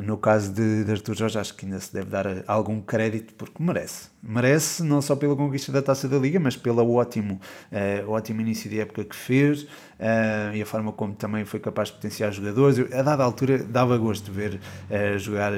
no 0.00 0.16
caso 0.16 0.52
de, 0.52 0.84
de 0.84 0.92
Artur 0.92 1.14
Jorge, 1.14 1.38
acho 1.38 1.54
que 1.54 1.66
ainda 1.66 1.80
se 1.80 1.92
deve 1.92 2.10
dar 2.10 2.26
algum 2.46 2.80
crédito, 2.80 3.34
porque 3.34 3.62
merece. 3.62 4.08
Merece, 4.22 4.82
não 4.82 5.00
só 5.00 5.16
pela 5.16 5.34
conquista 5.34 5.72
da 5.72 5.82
taça 5.82 6.08
da 6.08 6.18
Liga, 6.18 6.38
mas 6.38 6.56
pelo 6.56 6.94
ótimo, 6.94 7.40
uh, 7.72 8.10
ótimo 8.10 8.40
início 8.40 8.68
de 8.68 8.80
época 8.80 9.04
que 9.04 9.14
fez 9.16 9.62
uh, 9.62 10.54
e 10.54 10.62
a 10.62 10.66
forma 10.66 10.92
como 10.92 11.14
também 11.14 11.44
foi 11.44 11.60
capaz 11.60 11.88
de 11.88 11.94
potenciar 11.94 12.32
jogadores. 12.32 12.78
Eu, 12.78 12.88
a 12.98 13.02
dada 13.02 13.24
altura, 13.24 13.58
dava 13.58 13.96
gosto 13.96 14.24
de 14.24 14.30
ver 14.30 14.54
uh, 14.54 15.18
jogar 15.18 15.52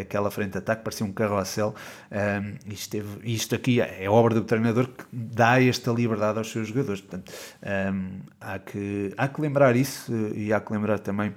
aquela 0.00 0.30
frente 0.30 0.52
de 0.52 0.58
ataque, 0.58 0.82
parecia 0.82 1.06
um 1.06 1.12
carrossel. 1.12 1.74
isto, 2.66 2.90
teve, 2.90 3.08
isto 3.24 3.54
aqui 3.54 3.80
é 3.80 4.08
obra 4.08 4.34
do 4.34 4.42
treinador 4.42 4.88
que 4.88 5.04
dá 5.12 5.62
esta 5.62 5.90
liberdade 5.92 6.38
aos 6.38 6.50
seus 6.50 6.68
jogadores. 6.68 7.00
Portanto, 7.00 7.32
há, 8.40 8.58
que, 8.58 9.12
há 9.16 9.28
que 9.28 9.40
lembrar 9.40 9.76
isso 9.76 10.12
e 10.34 10.52
há 10.52 10.60
que 10.60 10.72
lembrar 10.72 10.98
também 10.98 11.32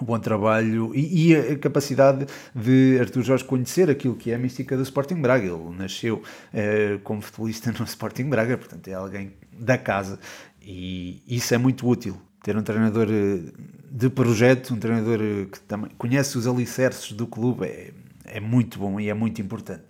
o 0.00 0.04
bom 0.04 0.18
trabalho 0.18 0.92
e, 0.94 1.32
e, 1.32 1.36
a 1.36 1.58
capacidade 1.58 2.26
de 2.54 2.98
Artur 3.00 3.22
Jorge 3.22 3.44
conhecer 3.44 3.90
aquilo 3.90 4.14
que 4.14 4.30
é 4.30 4.34
a 4.34 4.38
mística 4.38 4.76
do 4.76 4.82
Sporting 4.82 5.20
Braga. 5.20 5.46
Ele 5.46 5.76
nasceu 5.76 6.22
eh, 6.52 6.98
como 7.04 7.20
futebolista 7.20 7.72
no 7.78 7.84
Sporting 7.84 8.24
Braga, 8.24 8.56
portanto 8.56 8.88
é 8.88 8.94
alguém 8.94 9.34
da 9.52 9.76
casa 9.76 10.18
e 10.60 11.22
isso 11.26 11.54
é 11.54 11.58
muito 11.58 11.86
útil. 11.86 12.16
Ter 12.42 12.56
um 12.56 12.62
treinador 12.62 13.08
eh, 13.10 13.52
de 13.90 14.08
projeto, 14.08 14.74
um 14.74 14.78
treinador 14.78 15.20
eh, 15.20 15.46
que 15.50 15.60
também 15.60 15.90
conhece 15.98 16.38
os 16.38 16.46
alicerces 16.46 17.12
do 17.12 17.26
clube 17.26 17.66
é, 17.66 17.92
é 18.24 18.40
muito 18.40 18.78
bom 18.78 18.98
e 18.98 19.08
é 19.08 19.14
muito 19.14 19.42
importante. 19.42 19.84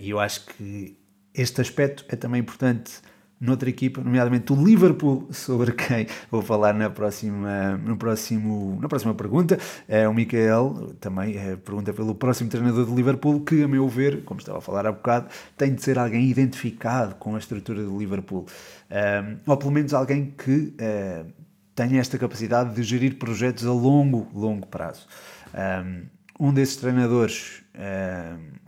E 0.00 0.10
eu 0.10 0.18
acho 0.18 0.46
que 0.46 0.96
este 1.34 1.60
aspecto 1.60 2.04
é 2.08 2.16
também 2.16 2.40
importante 2.40 3.00
noutra 3.40 3.68
equipa, 3.68 4.00
nomeadamente 4.00 4.52
o 4.52 4.56
Liverpool, 4.56 5.28
sobre 5.30 5.72
quem 5.72 6.06
vou 6.30 6.40
falar 6.40 6.72
na 6.72 6.88
próxima, 6.88 7.76
no 7.76 7.96
próximo, 7.96 8.78
na 8.80 8.88
próxima 8.88 9.14
pergunta. 9.14 9.58
É 9.86 10.08
o 10.08 10.14
Micael, 10.14 10.94
também 11.00 11.36
é, 11.36 11.56
pergunta 11.56 11.92
pelo 11.92 12.14
próximo 12.14 12.48
treinador 12.48 12.86
do 12.86 12.94
Liverpool, 12.94 13.40
que, 13.40 13.62
a 13.62 13.68
meu 13.68 13.88
ver, 13.88 14.24
como 14.24 14.40
estava 14.40 14.58
a 14.58 14.60
falar 14.60 14.86
há 14.86 14.92
bocado, 14.92 15.28
tem 15.56 15.74
de 15.74 15.82
ser 15.82 15.98
alguém 15.98 16.28
identificado 16.28 17.14
com 17.16 17.34
a 17.34 17.38
estrutura 17.38 17.82
do 17.82 17.98
Liverpool. 17.98 18.46
Um, 18.90 19.50
ou 19.50 19.56
pelo 19.56 19.70
menos 19.70 19.92
alguém 19.92 20.32
que 20.36 20.74
uh, 20.80 21.30
tenha 21.74 22.00
esta 22.00 22.16
capacidade 22.18 22.74
de 22.74 22.82
gerir 22.82 23.16
projetos 23.18 23.66
a 23.66 23.72
longo, 23.72 24.28
longo 24.34 24.66
prazo. 24.66 25.06
Um, 25.54 26.06
um 26.38 26.52
desses 26.52 26.76
treinadores, 26.76 27.62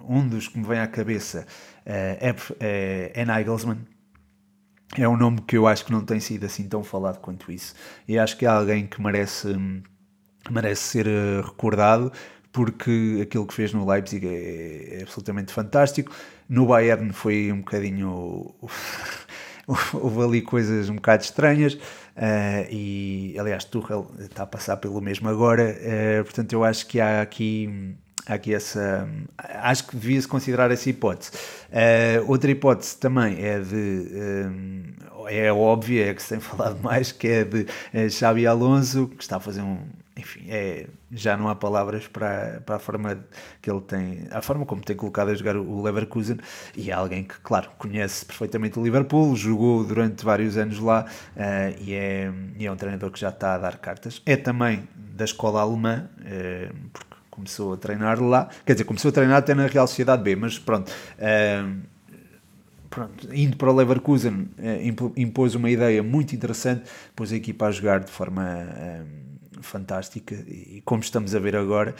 um 0.08 0.26
dos 0.26 0.48
que 0.48 0.58
me 0.58 0.66
vem 0.66 0.80
à 0.80 0.86
cabeça, 0.86 1.46
é, 1.84 2.34
é, 2.58 3.12
é 3.14 3.24
Nagelsmann, 3.26 3.78
é 4.96 5.08
um 5.08 5.16
nome 5.16 5.40
que 5.42 5.56
eu 5.56 5.66
acho 5.66 5.84
que 5.84 5.92
não 5.92 6.04
tem 6.04 6.20
sido 6.20 6.46
assim 6.46 6.68
tão 6.68 6.82
falado 6.82 7.18
quanto 7.20 7.52
isso. 7.52 7.74
E 8.06 8.18
acho 8.18 8.36
que 8.36 8.46
é 8.46 8.48
alguém 8.48 8.86
que 8.86 9.00
merece, 9.02 9.54
merece 10.50 10.82
ser 10.82 11.06
eh, 11.06 11.40
recordado 11.44 12.12
porque 12.50 13.20
aquilo 13.22 13.46
que 13.46 13.54
fez 13.54 13.72
no 13.72 13.86
Leipzig 13.88 14.26
é, 14.26 14.98
é 14.98 15.02
absolutamente 15.02 15.52
fantástico. 15.52 16.12
No 16.48 16.66
Bayern 16.66 17.12
foi 17.12 17.52
um 17.52 17.58
bocadinho. 17.58 18.54
houve 19.92 20.22
ali 20.22 20.42
coisas 20.42 20.88
um 20.88 20.94
bocado 20.94 21.22
estranhas 21.22 21.74
uh, 21.74 22.66
e 22.70 23.36
aliás 23.38 23.64
Tuchel 23.64 24.10
está 24.18 24.44
a 24.44 24.46
passar 24.46 24.78
pelo 24.78 24.98
mesmo 24.98 25.28
agora 25.28 25.76
uh, 25.76 26.24
portanto 26.24 26.54
eu 26.54 26.64
acho 26.64 26.86
que 26.86 26.98
há 26.98 27.20
aqui 27.20 27.94
há 28.28 28.34
aqui 28.34 28.54
essa. 28.54 29.08
Acho 29.36 29.86
que 29.88 29.96
devia-se 29.96 30.28
considerar 30.28 30.70
essa 30.70 30.88
hipótese. 30.88 31.32
Uh, 31.68 32.30
outra 32.30 32.50
hipótese 32.50 32.96
também 32.98 33.42
é 33.42 33.58
de. 33.58 33.74
Um, 33.74 34.82
eh, 35.28 35.46
é 35.46 35.52
óbvia, 35.52 36.10
é 36.10 36.14
que 36.14 36.22
se 36.22 36.30
tem 36.30 36.40
falado 36.40 36.80
mais, 36.82 37.10
que 37.10 37.26
é 37.26 37.44
de 37.44 37.62
uh, 37.62 38.10
Xabi 38.10 38.46
Alonso, 38.46 39.08
que 39.08 39.22
está 39.22 39.36
a 39.36 39.40
fazer 39.40 39.62
um. 39.62 39.78
Enfim, 40.16 40.46
é, 40.48 40.86
já 41.12 41.36
não 41.36 41.48
há 41.48 41.54
palavras 41.54 42.08
para, 42.08 42.60
para 42.66 42.74
a 42.74 42.78
forma 42.80 43.24
que 43.62 43.70
ele 43.70 43.80
tem, 43.80 44.26
a 44.32 44.42
forma 44.42 44.66
como 44.66 44.82
tem 44.82 44.96
colocado 44.96 45.28
a 45.28 45.34
jogar 45.34 45.56
o 45.56 45.80
Leverkusen, 45.80 46.38
e 46.76 46.90
é 46.90 46.92
alguém 46.92 47.22
que, 47.22 47.38
claro, 47.38 47.70
conhece 47.78 48.26
perfeitamente 48.26 48.80
o 48.80 48.82
Liverpool, 48.82 49.36
jogou 49.36 49.84
durante 49.84 50.24
vários 50.24 50.56
anos 50.56 50.80
lá 50.80 51.06
uh, 51.36 51.80
e, 51.80 51.94
é, 51.94 52.32
e 52.58 52.66
é 52.66 52.72
um 52.72 52.74
treinador 52.74 53.12
que 53.12 53.20
já 53.20 53.28
está 53.28 53.54
a 53.54 53.58
dar 53.58 53.78
cartas. 53.78 54.20
É 54.26 54.36
também 54.36 54.88
da 54.96 55.24
escola 55.24 55.60
alemã, 55.60 56.10
uh, 56.18 56.74
porque 56.92 57.07
começou 57.38 57.74
a 57.74 57.76
treinar 57.76 58.20
lá, 58.20 58.48
quer 58.66 58.72
dizer, 58.72 58.84
começou 58.84 59.10
a 59.10 59.12
treinar 59.12 59.36
até 59.38 59.54
na 59.54 59.66
Real 59.66 59.86
Sociedade 59.86 60.22
B, 60.22 60.34
mas 60.34 60.58
pronto, 60.58 60.90
uh, 60.90 61.76
pronto 62.90 63.28
indo 63.32 63.56
para 63.56 63.70
o 63.70 63.74
Leverkusen 63.74 64.48
uh, 64.58 65.12
impôs 65.16 65.54
uma 65.54 65.70
ideia 65.70 66.02
muito 66.02 66.34
interessante, 66.34 66.82
pôs 67.14 67.32
a 67.32 67.36
equipa 67.36 67.66
a 67.66 67.70
jogar 67.70 68.00
de 68.00 68.10
forma 68.10 68.42
uh, 68.42 69.28
fantástica 69.62 70.34
e 70.46 70.82
como 70.84 71.02
estamos 71.02 71.34
a 71.34 71.38
ver 71.40 71.56
agora, 71.56 71.92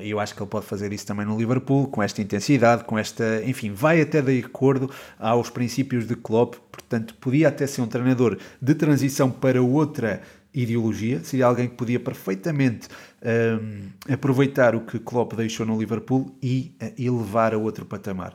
eu 0.00 0.20
acho 0.20 0.32
que 0.32 0.40
ele 0.40 0.48
pode 0.48 0.64
fazer 0.64 0.92
isso 0.92 1.04
também 1.04 1.26
no 1.26 1.36
Liverpool, 1.36 1.88
com 1.88 2.00
esta 2.00 2.22
intensidade, 2.22 2.84
com 2.84 2.96
esta, 2.96 3.42
enfim, 3.44 3.72
vai 3.72 4.00
até 4.00 4.22
de 4.22 4.38
acordo 4.38 4.88
aos 5.18 5.50
princípios 5.50 6.06
de 6.06 6.14
Klopp, 6.14 6.54
portanto 6.70 7.16
podia 7.16 7.48
até 7.48 7.66
ser 7.66 7.82
um 7.82 7.88
treinador 7.88 8.38
de 8.62 8.74
transição 8.76 9.28
para 9.28 9.60
outra 9.60 10.22
ideologia, 10.52 11.22
seria 11.22 11.46
alguém 11.46 11.68
que 11.68 11.74
podia 11.74 12.00
perfeitamente 12.00 12.88
um, 13.22 13.88
aproveitar 14.12 14.74
o 14.74 14.80
que 14.80 14.98
Klopp 14.98 15.34
deixou 15.34 15.64
no 15.64 15.78
Liverpool 15.78 16.36
e 16.42 16.74
uh, 16.82 16.92
elevar 17.00 17.54
a 17.54 17.58
outro 17.58 17.84
patamar. 17.84 18.34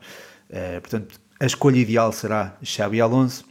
Uh, 0.49 0.79
portanto, 0.81 1.19
a 1.39 1.45
escolha 1.45 1.77
ideal 1.77 2.11
será 2.11 2.57
Xabi 2.63 3.01
Alonso, 3.01 3.45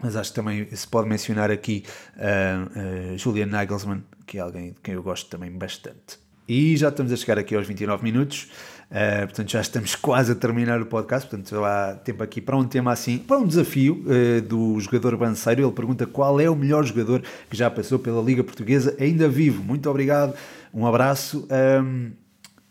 mas 0.00 0.14
acho 0.14 0.30
que 0.30 0.36
também 0.36 0.66
se 0.74 0.86
pode 0.86 1.08
mencionar 1.08 1.50
aqui 1.50 1.84
uh, 2.16 3.16
Julian 3.16 3.46
Nagelsmann, 3.46 4.04
que 4.26 4.38
é 4.38 4.40
alguém 4.40 4.72
de 4.72 4.80
quem 4.80 4.94
eu 4.94 5.02
gosto 5.02 5.28
também 5.30 5.50
bastante. 5.50 6.27
E 6.48 6.78
já 6.78 6.88
estamos 6.88 7.12
a 7.12 7.16
chegar 7.16 7.38
aqui 7.38 7.54
aos 7.54 7.66
29 7.66 8.02
minutos. 8.02 8.48
Uh, 8.90 9.26
portanto, 9.26 9.50
já 9.50 9.60
estamos 9.60 9.94
quase 10.00 10.32
a 10.32 10.34
terminar 10.34 10.80
o 10.80 10.86
podcast. 10.86 11.28
Portanto, 11.28 11.62
há 11.62 11.94
tempo 11.96 12.22
aqui 12.22 12.40
para 12.40 12.56
um 12.56 12.64
tema 12.64 12.90
assim, 12.90 13.18
para 13.18 13.36
um 13.36 13.46
desafio 13.46 14.02
uh, 14.06 14.40
do 14.40 14.80
jogador 14.80 15.14
Banceiro. 15.18 15.62
Ele 15.62 15.72
pergunta 15.72 16.06
qual 16.06 16.40
é 16.40 16.48
o 16.48 16.56
melhor 16.56 16.84
jogador 16.84 17.22
que 17.50 17.56
já 17.56 17.70
passou 17.70 17.98
pela 17.98 18.22
Liga 18.22 18.42
Portuguesa 18.42 18.96
ainda 18.98 19.28
vivo. 19.28 19.62
Muito 19.62 19.90
obrigado, 19.90 20.34
um 20.72 20.86
abraço. 20.86 21.46
Um, 21.82 22.12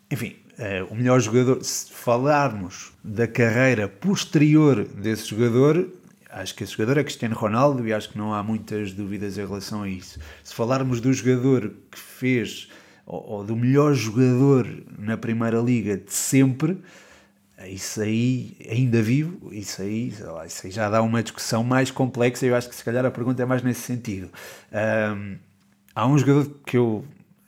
enfim, 0.09 0.37
uh, 0.57 0.91
o 0.91 0.95
melhor 0.95 1.19
jogador, 1.19 1.63
se 1.63 1.93
falarmos 1.93 2.93
da 3.03 3.27
carreira 3.27 3.87
posterior 3.87 4.85
desse 4.85 5.27
jogador, 5.27 5.87
acho 6.31 6.55
que 6.55 6.63
esse 6.63 6.73
jogador 6.73 6.97
é 6.97 7.03
Cristiano 7.03 7.35
Ronaldo 7.35 7.87
e 7.87 7.93
acho 7.93 8.09
que 8.09 8.17
não 8.17 8.33
há 8.33 8.41
muitas 8.41 8.91
dúvidas 8.91 9.37
em 9.37 9.45
relação 9.45 9.83
a 9.83 9.87
isso. 9.87 10.19
Se 10.43 10.55
falarmos 10.55 10.99
do 10.99 11.13
jogador 11.13 11.71
que 11.91 11.99
fez, 11.99 12.69
ou, 13.07 13.25
ou 13.29 13.43
do 13.43 13.55
melhor 13.55 13.93
jogador 13.93 14.67
na 14.99 15.17
Primeira 15.17 15.59
Liga 15.59 15.97
de 15.97 16.13
sempre, 16.13 16.77
isso 17.65 18.01
aí, 18.01 18.55
ainda 18.69 19.01
vivo, 19.01 19.51
isso 19.51 19.81
aí, 19.81 20.13
isso 20.45 20.67
aí 20.67 20.71
já 20.71 20.89
dá 20.89 21.01
uma 21.01 21.23
discussão 21.23 21.63
mais 21.63 21.89
complexa 21.89 22.45
eu 22.45 22.55
acho 22.55 22.69
que 22.69 22.75
se 22.75 22.83
calhar 22.83 23.03
a 23.03 23.09
pergunta 23.09 23.41
é 23.41 23.45
mais 23.45 23.63
nesse 23.63 23.81
sentido. 23.81 24.29
Um, 24.71 25.37
há 25.95 26.05
um 26.05 26.17
jogador 26.17 26.51
que 26.65 26.77
eu 26.77 27.03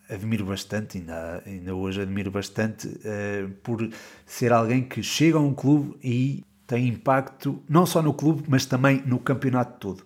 admiro 0.10 0.46
bastante, 0.46 0.98
ainda, 0.98 1.44
ainda 1.46 1.76
hoje 1.76 2.02
admiro 2.02 2.32
bastante, 2.32 2.88
uh, 2.88 3.50
por 3.62 3.88
ser 4.26 4.52
alguém 4.52 4.82
que 4.82 5.04
chega 5.04 5.38
a 5.38 5.42
um 5.42 5.54
clube 5.54 5.96
e 6.04 6.44
tem 6.66 6.88
impacto 6.88 7.62
não 7.70 7.86
só 7.86 8.02
no 8.02 8.14
clube, 8.14 8.44
mas 8.48 8.66
também 8.66 9.04
no 9.06 9.20
campeonato 9.20 9.78
todo. 9.80 10.04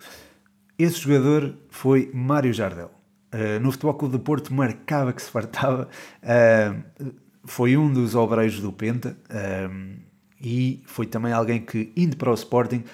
Esse 0.78 1.00
jogador 1.00 1.54
foi 1.70 2.10
Mário 2.12 2.52
Jardel. 2.52 2.90
Uh, 3.34 3.58
no 3.60 3.72
Futebol 3.72 3.94
Clube 3.94 4.12
do 4.12 4.20
Porto 4.20 4.54
marcava 4.54 5.12
que 5.12 5.20
se 5.20 5.28
fartava. 5.28 5.88
Uh, 6.22 7.12
foi 7.44 7.76
um 7.76 7.92
dos 7.92 8.14
obreiros 8.14 8.60
do 8.60 8.72
Penta 8.72 9.16
uh, 9.28 10.00
e 10.40 10.80
foi 10.86 11.04
também 11.04 11.32
alguém 11.32 11.60
que, 11.60 11.92
indo 11.96 12.16
para 12.16 12.30
o 12.30 12.34
Sporting, 12.34 12.84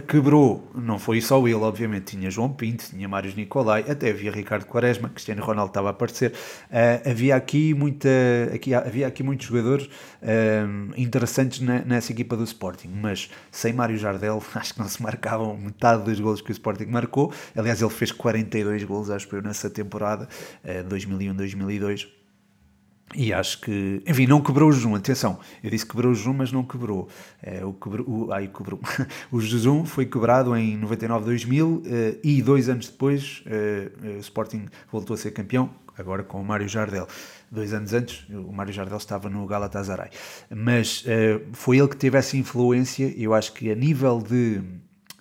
quebrou, 0.00 0.70
não 0.74 0.98
foi 0.98 1.20
só 1.20 1.40
ele, 1.46 1.54
obviamente, 1.54 2.16
tinha 2.16 2.30
João 2.30 2.52
Pinto, 2.52 2.84
tinha 2.90 3.08
Mário 3.08 3.32
Nicolai, 3.36 3.84
até 3.88 4.10
havia 4.10 4.30
Ricardo 4.30 4.66
Quaresma, 4.66 5.08
Cristiano 5.08 5.42
Ronaldo 5.42 5.70
estava 5.70 5.88
a 5.88 5.90
aparecer, 5.90 6.32
uh, 6.32 7.08
havia 7.08 7.36
aqui 7.36 7.74
muita, 7.74 8.08
aqui, 8.52 8.74
havia 8.74 9.06
aqui 9.06 9.22
muitos 9.22 9.46
jogadores 9.46 9.86
uh, 9.86 10.92
interessantes 10.96 11.60
na, 11.60 11.80
nessa 11.80 12.12
equipa 12.12 12.36
do 12.36 12.44
Sporting, 12.44 12.88
mas 12.88 13.30
sem 13.50 13.72
Mário 13.72 13.96
Jardel, 13.96 14.42
acho 14.54 14.74
que 14.74 14.80
não 14.80 14.88
se 14.88 15.02
marcavam 15.02 15.56
metade 15.56 16.02
dos 16.02 16.18
golos 16.18 16.40
que 16.40 16.50
o 16.50 16.52
Sporting 16.52 16.86
marcou, 16.86 17.32
aliás 17.54 17.80
ele 17.80 17.90
fez 17.90 18.10
42 18.10 18.84
golos, 18.84 19.10
acho 19.10 19.28
que 19.28 19.34
eu, 19.34 19.42
nessa 19.42 19.70
temporada, 19.70 20.28
uh, 20.64 20.88
2001-2002, 20.88 22.08
e 23.12 23.32
acho 23.32 23.60
que, 23.60 24.02
enfim, 24.06 24.26
não 24.26 24.40
quebrou 24.40 24.68
o 24.68 24.72
jejum. 24.72 24.94
Atenção, 24.94 25.38
eu 25.62 25.70
disse 25.70 25.86
quebrou 25.86 26.12
o 26.12 26.14
jejum, 26.14 26.32
mas 26.32 26.50
não 26.50 26.64
quebrou. 26.64 27.08
É, 27.42 27.64
o, 27.64 27.72
quebrou, 27.72 28.08
o, 28.08 28.32
ai, 28.32 28.48
quebrou. 28.48 28.80
o 29.30 29.40
jejum 29.40 29.84
foi 29.84 30.06
quebrado 30.06 30.56
em 30.56 30.80
99-2000 30.80 31.82
eh, 31.86 32.18
e 32.24 32.42
dois 32.42 32.68
anos 32.68 32.88
depois 32.88 33.42
eh, 33.46 33.90
o 34.16 34.20
Sporting 34.20 34.66
voltou 34.90 35.14
a 35.14 35.16
ser 35.16 35.30
campeão, 35.30 35.70
agora 35.96 36.24
com 36.24 36.40
o 36.40 36.44
Mário 36.44 36.68
Jardel. 36.68 37.06
Dois 37.50 37.72
anos 37.72 37.92
antes, 37.92 38.26
o 38.28 38.52
Mário 38.52 38.72
Jardel 38.72 38.96
estava 38.96 39.30
no 39.30 39.46
Galatasaray. 39.46 40.10
Mas 40.50 41.04
eh, 41.06 41.40
foi 41.52 41.78
ele 41.78 41.88
que 41.88 41.96
teve 41.96 42.18
essa 42.18 42.36
influência. 42.36 43.14
Eu 43.16 43.32
acho 43.32 43.52
que 43.52 43.70
a 43.70 43.76
nível 43.76 44.20
de, 44.20 44.60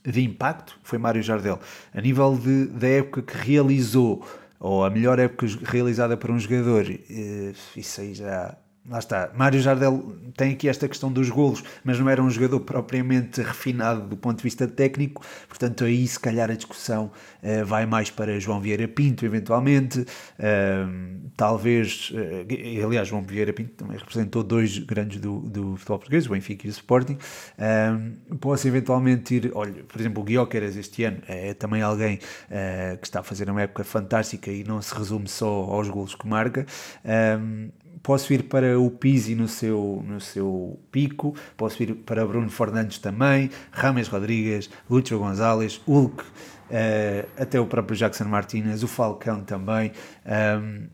de 0.04 0.24
impacto 0.24 0.80
foi 0.82 0.98
Mário 0.98 1.22
Jardel. 1.22 1.60
A 1.94 2.02
nível 2.02 2.36
de, 2.36 2.66
da 2.68 2.88
época 2.88 3.22
que 3.22 3.38
realizou 3.38 4.26
ou 4.64 4.86
a 4.86 4.90
melhor 4.90 5.20
época 5.20 5.46
realizada 5.66 6.16
para 6.16 6.32
um 6.32 6.40
jogador, 6.40 6.90
eh, 6.90 7.54
isso 7.76 8.00
aí 8.00 8.14
já 8.14 8.58
Lá 8.90 9.00
está. 9.00 9.32
Mário 9.34 9.62
Jardel 9.62 10.14
tem 10.36 10.52
aqui 10.52 10.68
esta 10.68 10.90
questão 10.90 11.10
dos 11.10 11.30
golos, 11.30 11.64
mas 11.86 11.98
não 11.98 12.10
era 12.10 12.22
um 12.22 12.30
jogador 12.30 12.60
propriamente 12.60 13.42
refinado 13.42 14.02
do 14.02 14.18
ponto 14.18 14.38
de 14.38 14.44
vista 14.44 14.68
técnico, 14.68 15.26
portanto, 15.48 15.86
aí 15.86 16.06
se 16.06 16.20
calhar 16.20 16.52
a 16.52 16.54
discussão 16.54 17.10
uh, 17.42 17.66
vai 17.66 17.86
mais 17.86 18.10
para 18.10 18.38
João 18.42 18.60
Vieira 18.60 18.86
Pinto, 18.86 19.26
eventualmente. 19.26 20.02
Uh, 20.02 21.30
talvez, 21.38 22.12
uh, 22.12 22.86
aliás, 22.86 23.08
João 23.08 23.22
Vieira 23.24 23.54
Pinto 23.54 23.72
também 23.72 23.98
representou 23.98 24.44
dois 24.44 24.78
grandes 24.80 25.22
do, 25.22 25.40
do 25.40 25.78
futebol 25.78 26.00
português, 26.00 26.26
o 26.26 26.32
Benfica 26.32 26.68
e 26.68 26.70
o 26.70 26.72
Sporting. 26.72 27.18
posso 28.42 28.68
eventualmente 28.68 29.36
ir, 29.36 29.52
olha, 29.56 29.82
por 29.86 30.02
exemplo, 30.02 30.22
o 30.22 30.26
Guioqueras 30.26 30.76
este 30.76 31.06
ano 31.06 31.22
é 31.30 31.54
também 31.54 31.82
alguém 31.82 32.18
que 32.18 33.06
está 33.08 33.22
a 33.22 33.24
fazer 33.24 33.50
uma 33.50 33.62
época 33.62 33.86
fantástica 33.86 34.52
e 34.52 34.64
não 34.66 34.82
se 34.82 34.94
resume 34.94 35.28
só 35.30 35.48
aos 35.48 35.88
golos 35.90 36.16
que 36.16 36.28
marca 36.28 36.66
posso 38.04 38.34
ir 38.34 38.44
para 38.44 38.78
o 38.78 38.92
Pizzi 38.92 39.34
no 39.34 39.48
seu, 39.48 40.04
no 40.06 40.20
seu 40.20 40.80
pico, 40.92 41.34
posso 41.56 41.82
ir 41.82 41.96
para 41.96 42.28
Bruno 42.28 42.50
Fernandes 42.50 43.00
também, 43.00 43.50
Rames 43.72 44.10
Rodrigues, 44.10 44.70
Lúcio 44.90 45.18
Gonzalez, 45.18 45.82
Hulk, 45.88 46.22
uh, 46.22 46.26
até 47.38 47.60
o 47.60 47.66
próprio 47.66 47.96
Jackson 47.96 48.26
Martinez, 48.26 48.84
o 48.84 48.88
Falcão 48.88 49.42
também. 49.42 49.94
Um, 50.26 50.88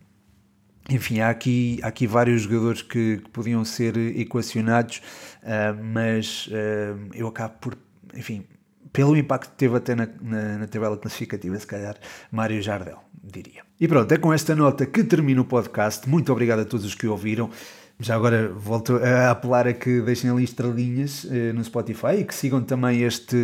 enfim, 0.88 1.20
há 1.20 1.30
aqui, 1.30 1.80
há 1.82 1.88
aqui 1.88 2.08
vários 2.08 2.44
jogadores 2.44 2.82
que, 2.84 3.18
que 3.18 3.30
podiam 3.32 3.66
ser 3.66 3.98
equacionados, 3.98 5.02
uh, 5.44 5.84
mas 5.84 6.48
uh, 6.48 7.10
eu 7.14 7.28
acabo 7.28 7.56
por, 7.60 7.78
enfim, 8.16 8.46
pelo 8.94 9.18
impacto 9.18 9.52
que 9.52 9.58
teve 9.58 9.76
até 9.76 9.96
na, 9.96 10.08
na, 10.22 10.60
na 10.60 10.68
tabela 10.68 10.98
classificativa, 10.98 11.58
se 11.60 11.68
calhar, 11.68 11.96
Mário 12.32 12.62
Jardel, 12.62 13.00
diria. 13.24 13.69
E 13.80 13.88
pronto, 13.88 14.12
é 14.12 14.18
com 14.18 14.34
esta 14.34 14.54
nota 14.54 14.86
que 14.86 15.04
termino 15.04 15.44
o 15.44 15.46
podcast. 15.46 16.08
Muito 16.10 16.32
obrigado 16.32 16.60
a 16.60 16.66
todos 16.66 16.86
os 16.86 16.94
que 16.94 17.08
ouviram. 17.08 17.50
Já 17.98 18.16
agora 18.16 18.50
volto 18.50 18.98
a 18.98 19.32
apelar 19.32 19.68
a 19.68 19.74
que 19.74 20.02
deixem 20.02 20.30
ali 20.30 20.44
estrelinhas 20.44 21.26
eh, 21.30 21.54
no 21.54 21.64
Spotify 21.64 22.20
e 22.20 22.24
que 22.26 22.36
sigam 22.36 22.62
também 22.62 23.04
este. 23.04 23.38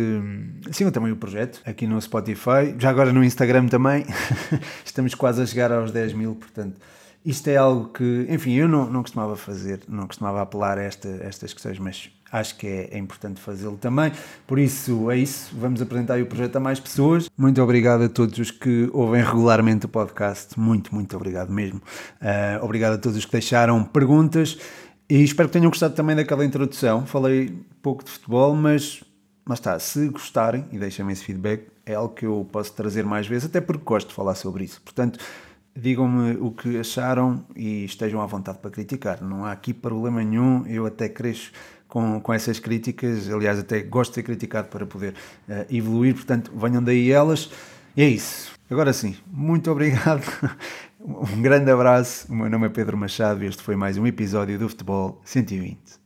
sigam 0.72 0.92
também 0.92 1.10
o 1.10 1.16
projeto 1.16 1.62
aqui 1.64 1.86
no 1.86 2.00
Spotify. 2.00 2.74
Já 2.78 2.90
agora 2.90 3.12
no 3.12 3.24
Instagram 3.24 3.66
também. 3.68 4.04
Estamos 4.84 5.14
quase 5.14 5.40
a 5.40 5.46
chegar 5.46 5.72
aos 5.72 5.90
10 5.90 6.12
mil, 6.12 6.34
portanto 6.34 6.80
isto 7.26 7.48
é 7.48 7.56
algo 7.56 7.88
que, 7.88 8.26
enfim, 8.28 8.52
eu 8.52 8.68
não, 8.68 8.88
não 8.88 9.02
costumava 9.02 9.36
fazer, 9.36 9.80
não 9.88 10.06
costumava 10.06 10.40
apelar 10.40 10.78
a 10.78 10.82
esta, 10.82 11.08
estas 11.22 11.52
questões, 11.52 11.76
mas 11.76 12.08
acho 12.30 12.56
que 12.56 12.66
é, 12.66 12.88
é 12.92 12.98
importante 12.98 13.40
fazê-lo 13.40 13.76
também. 13.76 14.12
Por 14.46 14.58
isso, 14.58 15.10
é 15.10 15.18
isso. 15.18 15.54
Vamos 15.58 15.80
apresentar 15.80 16.20
o 16.20 16.26
projeto 16.26 16.56
a 16.56 16.60
mais 16.60 16.80
pessoas. 16.80 17.28
Muito 17.36 17.62
obrigado 17.62 18.02
a 18.02 18.08
todos 18.08 18.38
os 18.38 18.50
que 18.50 18.88
ouvem 18.92 19.22
regularmente 19.22 19.86
o 19.86 19.88
podcast. 19.88 20.58
Muito, 20.58 20.94
muito 20.94 21.16
obrigado 21.16 21.50
mesmo. 21.52 21.80
Uh, 22.20 22.64
obrigado 22.64 22.94
a 22.94 22.98
todos 22.98 23.16
os 23.16 23.24
que 23.24 23.32
deixaram 23.32 23.82
perguntas 23.84 24.58
e 25.08 25.22
espero 25.22 25.48
que 25.48 25.52
tenham 25.54 25.70
gostado 25.70 25.94
também 25.94 26.16
daquela 26.16 26.44
introdução. 26.44 27.06
Falei 27.06 27.56
pouco 27.82 28.04
de 28.04 28.10
futebol, 28.10 28.54
mas 28.54 29.02
mas 29.48 29.60
está, 29.60 29.78
se 29.78 30.08
gostarem 30.08 30.64
e 30.72 30.78
deixem-me 30.78 31.12
esse 31.12 31.22
feedback, 31.22 31.68
é 31.86 31.94
algo 31.94 32.12
que 32.12 32.26
eu 32.26 32.44
posso 32.50 32.72
trazer 32.72 33.04
mais 33.04 33.28
vezes, 33.28 33.46
até 33.46 33.60
porque 33.60 33.84
gosto 33.84 34.08
de 34.08 34.14
falar 34.14 34.34
sobre 34.34 34.64
isso. 34.64 34.82
Portanto, 34.82 35.20
digam-me 35.74 36.36
o 36.40 36.50
que 36.50 36.76
acharam 36.78 37.44
e 37.54 37.84
estejam 37.84 38.20
à 38.20 38.26
vontade 38.26 38.58
para 38.58 38.72
criticar. 38.72 39.22
Não 39.22 39.44
há 39.44 39.52
aqui 39.52 39.72
problema 39.72 40.24
nenhum, 40.24 40.66
eu 40.66 40.84
até 40.84 41.08
cresço 41.08 41.52
com, 41.88 42.20
com 42.20 42.32
essas 42.32 42.58
críticas, 42.58 43.30
aliás, 43.30 43.58
até 43.58 43.82
gosto 43.82 44.10
de 44.12 44.14
ser 44.16 44.22
criticado 44.22 44.68
para 44.68 44.86
poder 44.86 45.14
uh, 45.48 45.66
evoluir, 45.70 46.14
portanto, 46.14 46.52
venham 46.54 46.82
daí 46.82 47.10
elas. 47.10 47.50
E 47.96 48.02
é 48.02 48.08
isso. 48.08 48.52
Agora 48.68 48.92
sim, 48.92 49.16
muito 49.26 49.70
obrigado, 49.70 50.24
um 51.00 51.40
grande 51.40 51.70
abraço. 51.70 52.30
O 52.30 52.34
meu 52.34 52.50
nome 52.50 52.66
é 52.66 52.68
Pedro 52.68 52.96
Machado 52.96 53.44
e 53.44 53.46
este 53.46 53.62
foi 53.62 53.76
mais 53.76 53.96
um 53.96 54.06
episódio 54.06 54.58
do 54.58 54.68
Futebol 54.68 55.20
120. 55.24 56.04